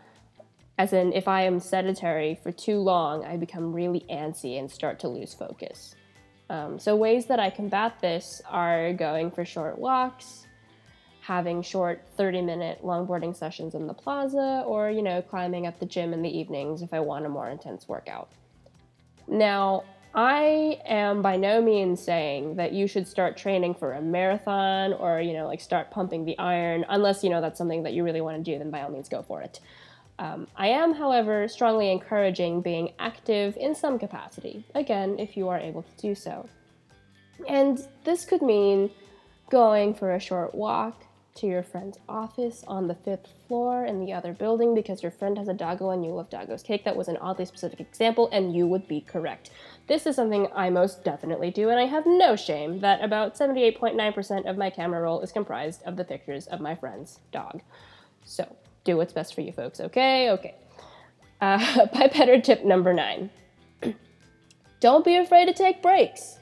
as 0.76 0.92
in, 0.92 1.14
if 1.14 1.26
I 1.26 1.44
am 1.44 1.60
sedentary 1.60 2.38
for 2.42 2.52
too 2.52 2.76
long, 2.76 3.24
I 3.24 3.38
become 3.38 3.72
really 3.72 4.04
antsy 4.10 4.58
and 4.58 4.70
start 4.70 4.98
to 4.98 5.08
lose 5.08 5.32
focus. 5.32 5.94
Um, 6.50 6.78
so, 6.78 6.94
ways 6.94 7.24
that 7.24 7.40
I 7.40 7.48
combat 7.48 8.00
this 8.02 8.42
are 8.50 8.92
going 8.92 9.30
for 9.30 9.46
short 9.46 9.78
walks, 9.78 10.46
having 11.22 11.62
short 11.62 12.02
30 12.18 12.42
minute 12.42 12.80
longboarding 12.84 13.34
sessions 13.34 13.74
in 13.74 13.86
the 13.86 13.94
plaza, 13.94 14.62
or, 14.66 14.90
you 14.90 15.00
know, 15.00 15.22
climbing 15.22 15.64
at 15.64 15.80
the 15.80 15.86
gym 15.86 16.12
in 16.12 16.20
the 16.20 16.38
evenings 16.38 16.82
if 16.82 16.92
I 16.92 17.00
want 17.00 17.24
a 17.24 17.30
more 17.30 17.48
intense 17.48 17.88
workout. 17.88 18.28
Now, 19.26 19.84
I 20.14 20.80
am 20.86 21.22
by 21.22 21.36
no 21.36 21.60
means 21.60 22.02
saying 22.02 22.56
that 22.56 22.72
you 22.72 22.86
should 22.86 23.06
start 23.06 23.36
training 23.36 23.74
for 23.74 23.92
a 23.92 24.00
marathon 24.00 24.92
or, 24.94 25.20
you 25.20 25.32
know, 25.32 25.46
like 25.46 25.60
start 25.60 25.90
pumping 25.90 26.24
the 26.24 26.38
iron, 26.38 26.84
unless, 26.88 27.22
you 27.22 27.30
know, 27.30 27.40
that's 27.40 27.58
something 27.58 27.82
that 27.82 27.92
you 27.92 28.02
really 28.04 28.20
want 28.20 28.42
to 28.42 28.50
do, 28.50 28.58
then 28.58 28.70
by 28.70 28.82
all 28.82 28.90
means 28.90 29.08
go 29.08 29.22
for 29.22 29.42
it. 29.42 29.60
Um, 30.18 30.48
I 30.56 30.68
am, 30.68 30.94
however, 30.94 31.46
strongly 31.46 31.92
encouraging 31.92 32.60
being 32.60 32.92
active 32.98 33.56
in 33.56 33.74
some 33.74 33.98
capacity, 33.98 34.64
again, 34.74 35.18
if 35.18 35.36
you 35.36 35.48
are 35.48 35.58
able 35.58 35.82
to 35.82 35.96
do 36.00 36.14
so. 36.14 36.48
And 37.48 37.78
this 38.04 38.24
could 38.24 38.42
mean 38.42 38.90
going 39.50 39.94
for 39.94 40.14
a 40.14 40.20
short 40.20 40.54
walk 40.54 41.04
to 41.38 41.46
your 41.46 41.62
friend's 41.62 41.98
office 42.08 42.64
on 42.66 42.88
the 42.88 42.94
fifth 42.94 43.28
floor 43.46 43.84
in 43.84 44.00
the 44.00 44.12
other 44.12 44.32
building 44.32 44.74
because 44.74 45.02
your 45.02 45.12
friend 45.12 45.38
has 45.38 45.46
a 45.46 45.54
doggo 45.54 45.90
and 45.90 46.04
you 46.04 46.12
love 46.12 46.28
doggo's 46.28 46.62
cake. 46.62 46.84
That 46.84 46.96
was 46.96 47.06
an 47.06 47.16
oddly 47.18 47.44
specific 47.44 47.80
example, 47.80 48.28
and 48.32 48.54
you 48.54 48.66
would 48.66 48.88
be 48.88 49.00
correct. 49.00 49.50
This 49.86 50.06
is 50.06 50.16
something 50.16 50.48
I 50.54 50.70
most 50.70 51.04
definitely 51.04 51.50
do, 51.50 51.68
and 51.68 51.78
I 51.78 51.84
have 51.84 52.04
no 52.06 52.34
shame 52.34 52.80
that 52.80 53.02
about 53.02 53.36
78.9% 53.36 54.50
of 54.50 54.56
my 54.56 54.68
camera 54.68 55.00
roll 55.00 55.20
is 55.20 55.30
comprised 55.30 55.82
of 55.84 55.96
the 55.96 56.04
pictures 56.04 56.46
of 56.48 56.60
my 56.60 56.74
friend's 56.74 57.20
dog. 57.30 57.62
So, 58.24 58.56
do 58.84 58.96
what's 58.96 59.12
best 59.12 59.34
for 59.34 59.40
you 59.40 59.52
folks, 59.52 59.80
okay? 59.80 60.30
Okay. 60.30 60.54
Uh, 61.40 61.86
pipette 61.92 62.42
tip 62.42 62.64
number 62.64 62.92
nine. 62.92 63.30
Don't 64.80 65.04
be 65.04 65.16
afraid 65.16 65.46
to 65.46 65.54
take 65.54 65.82
breaks. 65.82 66.38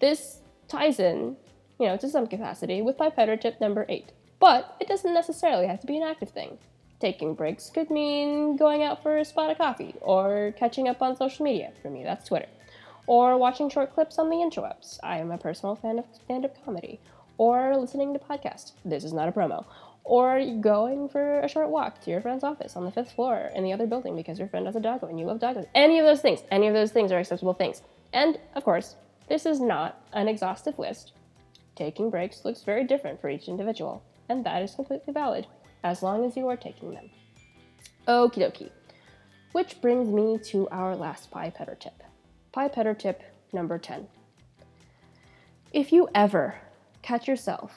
This 0.00 0.40
ties 0.66 0.98
in, 0.98 1.36
you 1.78 1.86
know, 1.86 1.96
to 1.96 2.08
some 2.08 2.26
capacity 2.26 2.82
with 2.82 2.98
pipette 2.98 3.40
tip 3.40 3.60
number 3.60 3.86
eight, 3.88 4.12
but 4.40 4.76
it 4.80 4.88
doesn't 4.88 5.14
necessarily 5.14 5.66
have 5.66 5.80
to 5.80 5.86
be 5.86 5.96
an 5.96 6.02
active 6.02 6.30
thing. 6.30 6.58
Taking 7.00 7.34
breaks 7.34 7.70
could 7.70 7.90
mean 7.90 8.56
going 8.56 8.82
out 8.82 9.02
for 9.02 9.18
a 9.18 9.24
spot 9.24 9.50
of 9.50 9.58
coffee, 9.58 9.94
or 10.00 10.54
catching 10.58 10.88
up 10.88 11.00
on 11.00 11.16
social 11.16 11.44
media. 11.44 11.72
For 11.80 11.90
me, 11.90 12.02
that's 12.02 12.26
Twitter. 12.26 12.48
Or 13.06 13.38
watching 13.38 13.70
short 13.70 13.94
clips 13.94 14.18
on 14.18 14.28
the 14.28 14.36
interwebs. 14.36 14.98
I 15.02 15.18
am 15.18 15.30
a 15.30 15.38
personal 15.38 15.76
fan 15.76 15.98
of 15.98 16.04
stand 16.12 16.44
up 16.44 16.62
comedy. 16.64 17.00
Or 17.38 17.76
listening 17.76 18.12
to 18.14 18.18
podcasts. 18.18 18.72
This 18.84 19.04
is 19.04 19.12
not 19.12 19.28
a 19.28 19.32
promo 19.32 19.64
or 20.08 20.42
going 20.60 21.06
for 21.06 21.40
a 21.40 21.48
short 21.48 21.68
walk 21.68 22.00
to 22.00 22.10
your 22.10 22.22
friend's 22.22 22.42
office 22.42 22.76
on 22.76 22.84
the 22.86 22.90
fifth 22.90 23.12
floor 23.12 23.50
in 23.54 23.62
the 23.62 23.74
other 23.74 23.86
building 23.86 24.16
because 24.16 24.38
your 24.38 24.48
friend 24.48 24.64
has 24.64 24.74
a 24.74 24.80
doggo 24.80 25.06
and 25.06 25.20
you 25.20 25.26
love 25.26 25.38
doggos. 25.38 25.66
Any 25.74 25.98
of 25.98 26.06
those 26.06 26.22
things, 26.22 26.42
any 26.50 26.66
of 26.66 26.72
those 26.72 26.90
things 26.90 27.12
are 27.12 27.18
acceptable 27.18 27.52
things. 27.52 27.82
And 28.14 28.38
of 28.56 28.64
course, 28.64 28.96
this 29.28 29.44
is 29.44 29.60
not 29.60 30.00
an 30.14 30.26
exhaustive 30.26 30.78
list. 30.78 31.12
Taking 31.78 32.10
breaks 32.10 32.44
looks 32.44 32.64
very 32.64 32.82
different 32.82 33.20
for 33.20 33.30
each 33.30 33.46
individual, 33.46 34.02
and 34.28 34.44
that 34.44 34.62
is 34.62 34.74
completely 34.74 35.12
valid 35.12 35.46
as 35.84 36.02
long 36.02 36.24
as 36.24 36.36
you 36.36 36.48
are 36.48 36.56
taking 36.56 36.92
them. 36.92 37.08
Okie 38.08 38.38
dokie. 38.38 38.72
Which 39.52 39.80
brings 39.80 40.08
me 40.08 40.38
to 40.50 40.68
our 40.70 40.96
last 40.96 41.30
pipetter 41.30 41.78
tip. 41.78 42.02
Pipetter 42.52 42.98
tip 42.98 43.22
number 43.52 43.78
10. 43.78 44.08
If 45.72 45.92
you 45.92 46.08
ever 46.16 46.56
catch 47.02 47.28
yourself 47.28 47.70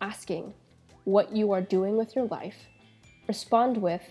asking 0.00 0.54
what 1.02 1.34
you 1.34 1.50
are 1.50 1.60
doing 1.60 1.96
with 1.96 2.14
your 2.14 2.26
life, 2.26 2.68
respond 3.26 3.76
with, 3.76 4.04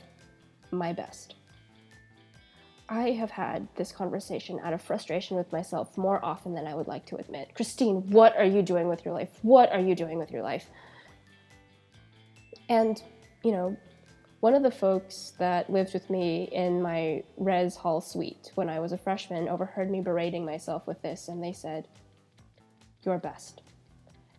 my 0.72 0.92
best. 0.92 1.36
I 2.90 3.12
have 3.12 3.32
had 3.32 3.68
this 3.76 3.92
conversation 3.92 4.60
out 4.64 4.74
of 4.74 4.82
frustration 4.82 5.36
with 5.36 5.52
myself 5.52 5.98
more 5.98 6.24
often 6.24 6.54
than 6.54 6.66
I 6.66 6.74
would 6.74 6.88
like 6.88 7.06
to 7.08 7.18
admit. 7.18 7.54
Christine, 7.54 8.10
what 8.12 8.38
are 8.38 8.46
you 8.46 8.62
doing 8.62 8.88
with 8.88 9.04
your 9.04 9.14
life? 9.14 9.30
What 9.42 9.72
are 9.72 9.80
you 9.80 9.94
doing 9.94 10.18
with 10.18 10.32
your 10.32 10.42
life? 10.42 10.70
And, 12.70 13.02
you 13.44 13.52
know, 13.52 13.76
one 14.40 14.54
of 14.54 14.64
the 14.64 14.72
folks 14.72 15.34
that 15.40 15.70
lived 15.70 15.94
with 15.94 16.10
me 16.10 16.48
in 16.52 16.82
my 16.82 17.24
res 17.38 17.76
hall 17.76 18.00
suite 18.00 18.52
when 18.56 18.70
I 18.70 18.80
was 18.80 18.92
a 18.94 18.98
freshman 18.98 19.50
overheard 19.50 19.90
me 19.90 20.00
berating 20.00 20.46
myself 20.46 20.88
with 20.88 21.02
this, 21.02 21.28
and 21.28 21.44
they 21.44 21.54
said, 21.54 21.88
Your 23.04 23.18
best. 23.18 23.62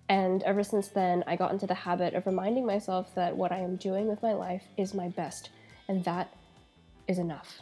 And 0.08 0.42
ever 0.44 0.62
since 0.62 0.88
then, 0.88 1.22
I 1.26 1.36
got 1.36 1.52
into 1.52 1.66
the 1.66 1.74
habit 1.74 2.14
of 2.14 2.26
reminding 2.26 2.64
myself 2.64 3.14
that 3.14 3.36
what 3.36 3.52
I 3.52 3.58
am 3.58 3.76
doing 3.76 4.06
with 4.06 4.22
my 4.22 4.32
life 4.32 4.62
is 4.78 4.94
my 4.94 5.08
best, 5.08 5.50
and 5.88 6.02
that 6.04 6.32
is 7.06 7.18
enough. 7.18 7.60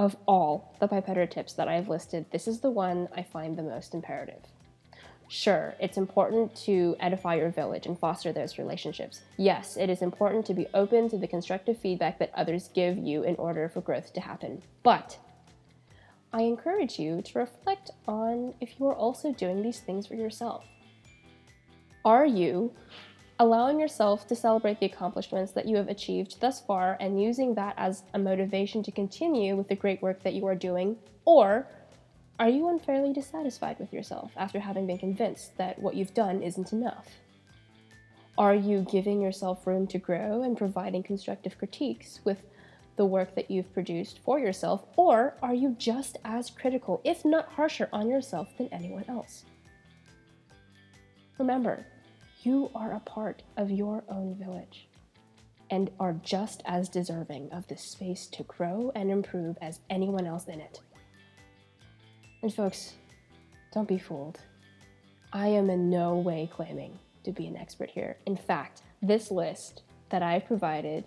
Of 0.00 0.16
all 0.24 0.74
the 0.80 0.88
pipette 0.88 1.30
tips 1.30 1.52
that 1.52 1.68
I've 1.68 1.90
listed, 1.90 2.24
this 2.32 2.48
is 2.48 2.60
the 2.60 2.70
one 2.70 3.06
I 3.14 3.22
find 3.22 3.54
the 3.54 3.62
most 3.62 3.92
imperative. 3.92 4.40
Sure, 5.28 5.74
it's 5.78 5.98
important 5.98 6.56
to 6.64 6.96
edify 7.00 7.34
your 7.34 7.50
village 7.50 7.84
and 7.84 7.98
foster 7.98 8.32
those 8.32 8.56
relationships. 8.56 9.20
Yes, 9.36 9.76
it 9.76 9.90
is 9.90 10.00
important 10.00 10.46
to 10.46 10.54
be 10.54 10.66
open 10.72 11.10
to 11.10 11.18
the 11.18 11.26
constructive 11.26 11.76
feedback 11.76 12.18
that 12.18 12.32
others 12.34 12.70
give 12.72 12.96
you 12.96 13.24
in 13.24 13.36
order 13.36 13.68
for 13.68 13.82
growth 13.82 14.14
to 14.14 14.22
happen. 14.22 14.62
But 14.82 15.18
I 16.32 16.44
encourage 16.44 16.98
you 16.98 17.20
to 17.20 17.38
reflect 17.38 17.90
on 18.08 18.54
if 18.58 18.80
you 18.80 18.86
are 18.86 18.96
also 18.96 19.34
doing 19.34 19.60
these 19.60 19.80
things 19.80 20.06
for 20.06 20.14
yourself. 20.14 20.64
Are 22.06 22.24
you 22.24 22.72
allowing 23.40 23.80
yourself 23.80 24.26
to 24.26 24.36
celebrate 24.36 24.78
the 24.80 24.86
accomplishments 24.86 25.52
that 25.52 25.66
you 25.66 25.74
have 25.74 25.88
achieved 25.88 26.38
thus 26.40 26.60
far 26.60 26.98
and 27.00 27.20
using 27.20 27.54
that 27.54 27.74
as 27.78 28.02
a 28.12 28.18
motivation 28.18 28.82
to 28.82 28.92
continue 28.92 29.56
with 29.56 29.66
the 29.66 29.74
great 29.74 30.02
work 30.02 30.22
that 30.22 30.34
you 30.34 30.46
are 30.46 30.54
doing? 30.54 30.94
Or 31.24 31.66
are 32.38 32.50
you 32.50 32.68
unfairly 32.68 33.14
dissatisfied 33.14 33.78
with 33.80 33.94
yourself 33.94 34.30
after 34.36 34.60
having 34.60 34.86
been 34.86 34.98
convinced 34.98 35.56
that 35.56 35.78
what 35.78 35.94
you've 35.94 36.12
done 36.12 36.42
isn't 36.42 36.74
enough? 36.74 37.08
Are 38.36 38.54
you 38.54 38.86
giving 38.90 39.22
yourself 39.22 39.66
room 39.66 39.86
to 39.86 39.98
grow 39.98 40.42
and 40.42 40.54
providing 40.54 41.02
constructive 41.02 41.56
critiques 41.56 42.20
with 42.24 42.42
the 42.96 43.06
work 43.06 43.34
that 43.36 43.50
you've 43.50 43.72
produced 43.72 44.20
for 44.22 44.38
yourself? 44.38 44.84
Or 44.96 45.34
are 45.42 45.54
you 45.54 45.76
just 45.78 46.18
as 46.26 46.50
critical, 46.50 47.00
if 47.04 47.24
not 47.24 47.48
harsher, 47.48 47.88
on 47.90 48.10
yourself 48.10 48.48
than 48.58 48.68
anyone 48.70 49.06
else? 49.08 49.46
Remember, 51.38 51.86
you 52.42 52.70
are 52.74 52.92
a 52.92 53.00
part 53.00 53.42
of 53.56 53.70
your 53.70 54.02
own 54.08 54.34
village 54.34 54.88
and 55.70 55.90
are 56.00 56.14
just 56.22 56.62
as 56.64 56.88
deserving 56.88 57.50
of 57.52 57.66
the 57.68 57.76
space 57.76 58.26
to 58.28 58.42
grow 58.44 58.90
and 58.94 59.10
improve 59.10 59.56
as 59.60 59.80
anyone 59.88 60.26
else 60.26 60.48
in 60.48 60.60
it. 60.60 60.80
And 62.42 62.52
folks, 62.52 62.94
don't 63.72 63.86
be 63.86 63.98
fooled. 63.98 64.40
I 65.32 65.48
am 65.48 65.70
in 65.70 65.90
no 65.90 66.16
way 66.16 66.50
claiming 66.52 66.98
to 67.24 67.30
be 67.30 67.46
an 67.46 67.56
expert 67.56 67.90
here. 67.90 68.16
In 68.26 68.36
fact, 68.36 68.82
this 69.02 69.30
list 69.30 69.82
that 70.08 70.22
I've 70.22 70.46
provided 70.46 71.04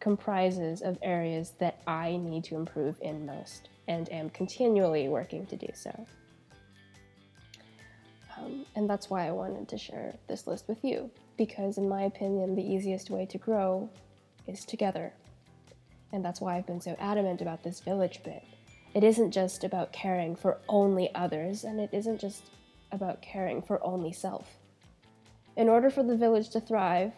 comprises 0.00 0.82
of 0.82 0.98
areas 1.02 1.54
that 1.58 1.80
I 1.86 2.16
need 2.16 2.44
to 2.44 2.56
improve 2.56 2.98
in 3.00 3.24
most 3.24 3.68
and 3.88 4.12
am 4.12 4.30
continually 4.30 5.08
working 5.08 5.46
to 5.46 5.56
do 5.56 5.68
so. 5.72 6.06
Um, 8.46 8.64
and 8.74 8.88
that's 8.88 9.10
why 9.10 9.26
I 9.26 9.32
wanted 9.32 9.68
to 9.68 9.78
share 9.78 10.14
this 10.28 10.46
list 10.46 10.68
with 10.68 10.84
you, 10.84 11.10
because 11.36 11.78
in 11.78 11.88
my 11.88 12.02
opinion, 12.02 12.54
the 12.54 12.62
easiest 12.62 13.10
way 13.10 13.26
to 13.26 13.38
grow 13.38 13.90
is 14.46 14.64
together. 14.64 15.12
And 16.12 16.24
that's 16.24 16.40
why 16.40 16.56
I've 16.56 16.66
been 16.66 16.80
so 16.80 16.96
adamant 16.98 17.42
about 17.42 17.62
this 17.62 17.80
village 17.80 18.22
bit. 18.22 18.44
It 18.94 19.04
isn't 19.04 19.32
just 19.32 19.64
about 19.64 19.92
caring 19.92 20.36
for 20.36 20.58
only 20.68 21.14
others, 21.14 21.64
and 21.64 21.80
it 21.80 21.90
isn't 21.92 22.20
just 22.20 22.44
about 22.92 23.20
caring 23.20 23.60
for 23.60 23.84
only 23.84 24.12
self. 24.12 24.48
In 25.56 25.68
order 25.68 25.90
for 25.90 26.02
the 26.02 26.16
village 26.16 26.50
to 26.50 26.60
thrive, 26.60 27.12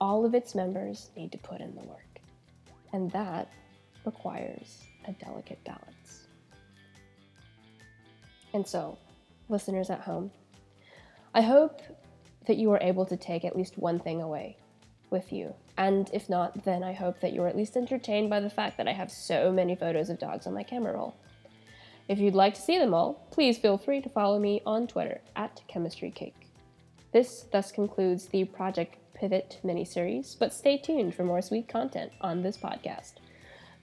all 0.00 0.24
of 0.24 0.34
its 0.34 0.54
members 0.54 1.10
need 1.16 1.30
to 1.32 1.38
put 1.38 1.60
in 1.60 1.74
the 1.74 1.82
work. 1.82 2.20
And 2.92 3.10
that 3.12 3.48
requires 4.04 4.82
a 5.06 5.12
delicate 5.12 5.62
balance. 5.64 6.26
And 8.54 8.66
so, 8.66 8.98
listeners 9.48 9.90
at 9.90 10.00
home, 10.00 10.30
I 11.34 11.40
hope 11.40 11.80
that 12.46 12.58
you 12.58 12.70
are 12.72 12.82
able 12.82 13.06
to 13.06 13.16
take 13.16 13.44
at 13.44 13.56
least 13.56 13.78
one 13.78 13.98
thing 13.98 14.20
away 14.20 14.56
with 15.10 15.32
you. 15.32 15.54
And 15.78 16.10
if 16.12 16.28
not, 16.28 16.64
then 16.64 16.82
I 16.82 16.92
hope 16.92 17.20
that 17.20 17.32
you're 17.32 17.48
at 17.48 17.56
least 17.56 17.76
entertained 17.76 18.28
by 18.28 18.40
the 18.40 18.50
fact 18.50 18.76
that 18.76 18.88
I 18.88 18.92
have 18.92 19.10
so 19.10 19.50
many 19.50 19.74
photos 19.74 20.10
of 20.10 20.18
dogs 20.18 20.46
on 20.46 20.54
my 20.54 20.62
camera 20.62 20.92
roll. 20.92 21.14
If 22.08 22.18
you'd 22.18 22.34
like 22.34 22.54
to 22.54 22.60
see 22.60 22.78
them 22.78 22.92
all, 22.92 23.26
please 23.30 23.56
feel 23.56 23.78
free 23.78 24.02
to 24.02 24.08
follow 24.10 24.38
me 24.38 24.60
on 24.66 24.86
Twitter 24.86 25.20
at 25.34 25.62
ChemistryCake. 25.72 26.34
This 27.12 27.46
thus 27.50 27.72
concludes 27.72 28.26
the 28.26 28.44
Project 28.44 28.96
Pivot 29.14 29.60
miniseries, 29.64 30.38
but 30.38 30.52
stay 30.52 30.76
tuned 30.76 31.14
for 31.14 31.24
more 31.24 31.40
sweet 31.40 31.68
content 31.68 32.12
on 32.20 32.42
this 32.42 32.58
podcast. 32.58 33.14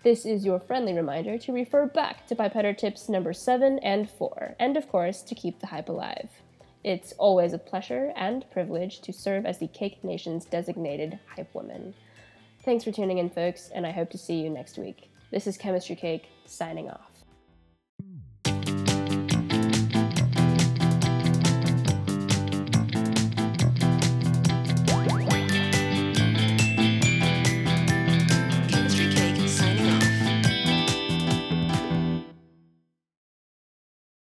This 0.04 0.26
is 0.26 0.46
your 0.46 0.60
friendly 0.60 0.94
reminder 0.94 1.38
to 1.40 1.54
refer 1.54 1.88
back 1.88 2.28
to 2.28 2.36
Pipetter 2.36 2.78
Tips 2.78 3.10
number 3.10 3.34
7 3.34 3.80
and 3.80 4.10
4, 4.10 4.56
and 4.60 4.78
of 4.78 4.88
course, 4.88 5.22
to 5.24 5.36
keep 5.36 5.60
the 5.60 5.68
hype 5.68 5.90
alive. 5.90 6.30
It's 6.84 7.12
always 7.18 7.52
a 7.52 7.58
pleasure 7.58 8.14
and 8.16 8.50
privilege 8.52 9.02
to 9.02 9.12
serve 9.12 9.46
as 9.46 9.58
the 9.58 9.68
Cake 9.68 10.02
Nation's 10.02 10.46
designated 10.46 11.20
hype 11.36 11.54
woman. 11.54 11.94
Thanks 12.64 12.86
for 12.86 12.92
tuning 12.92 13.18
in, 13.18 13.30
folks, 13.30 13.70
and 13.74 13.86
I 13.86 13.92
hope 13.92 14.10
to 14.12 14.18
see 14.18 14.42
you 14.42 14.50
next 14.50 14.78
week. 14.78 15.10
This 15.30 15.46
is 15.46 15.58
Chemistry 15.58 15.98
Cake, 15.98 16.30
signing 16.46 16.90
off. 16.90 17.09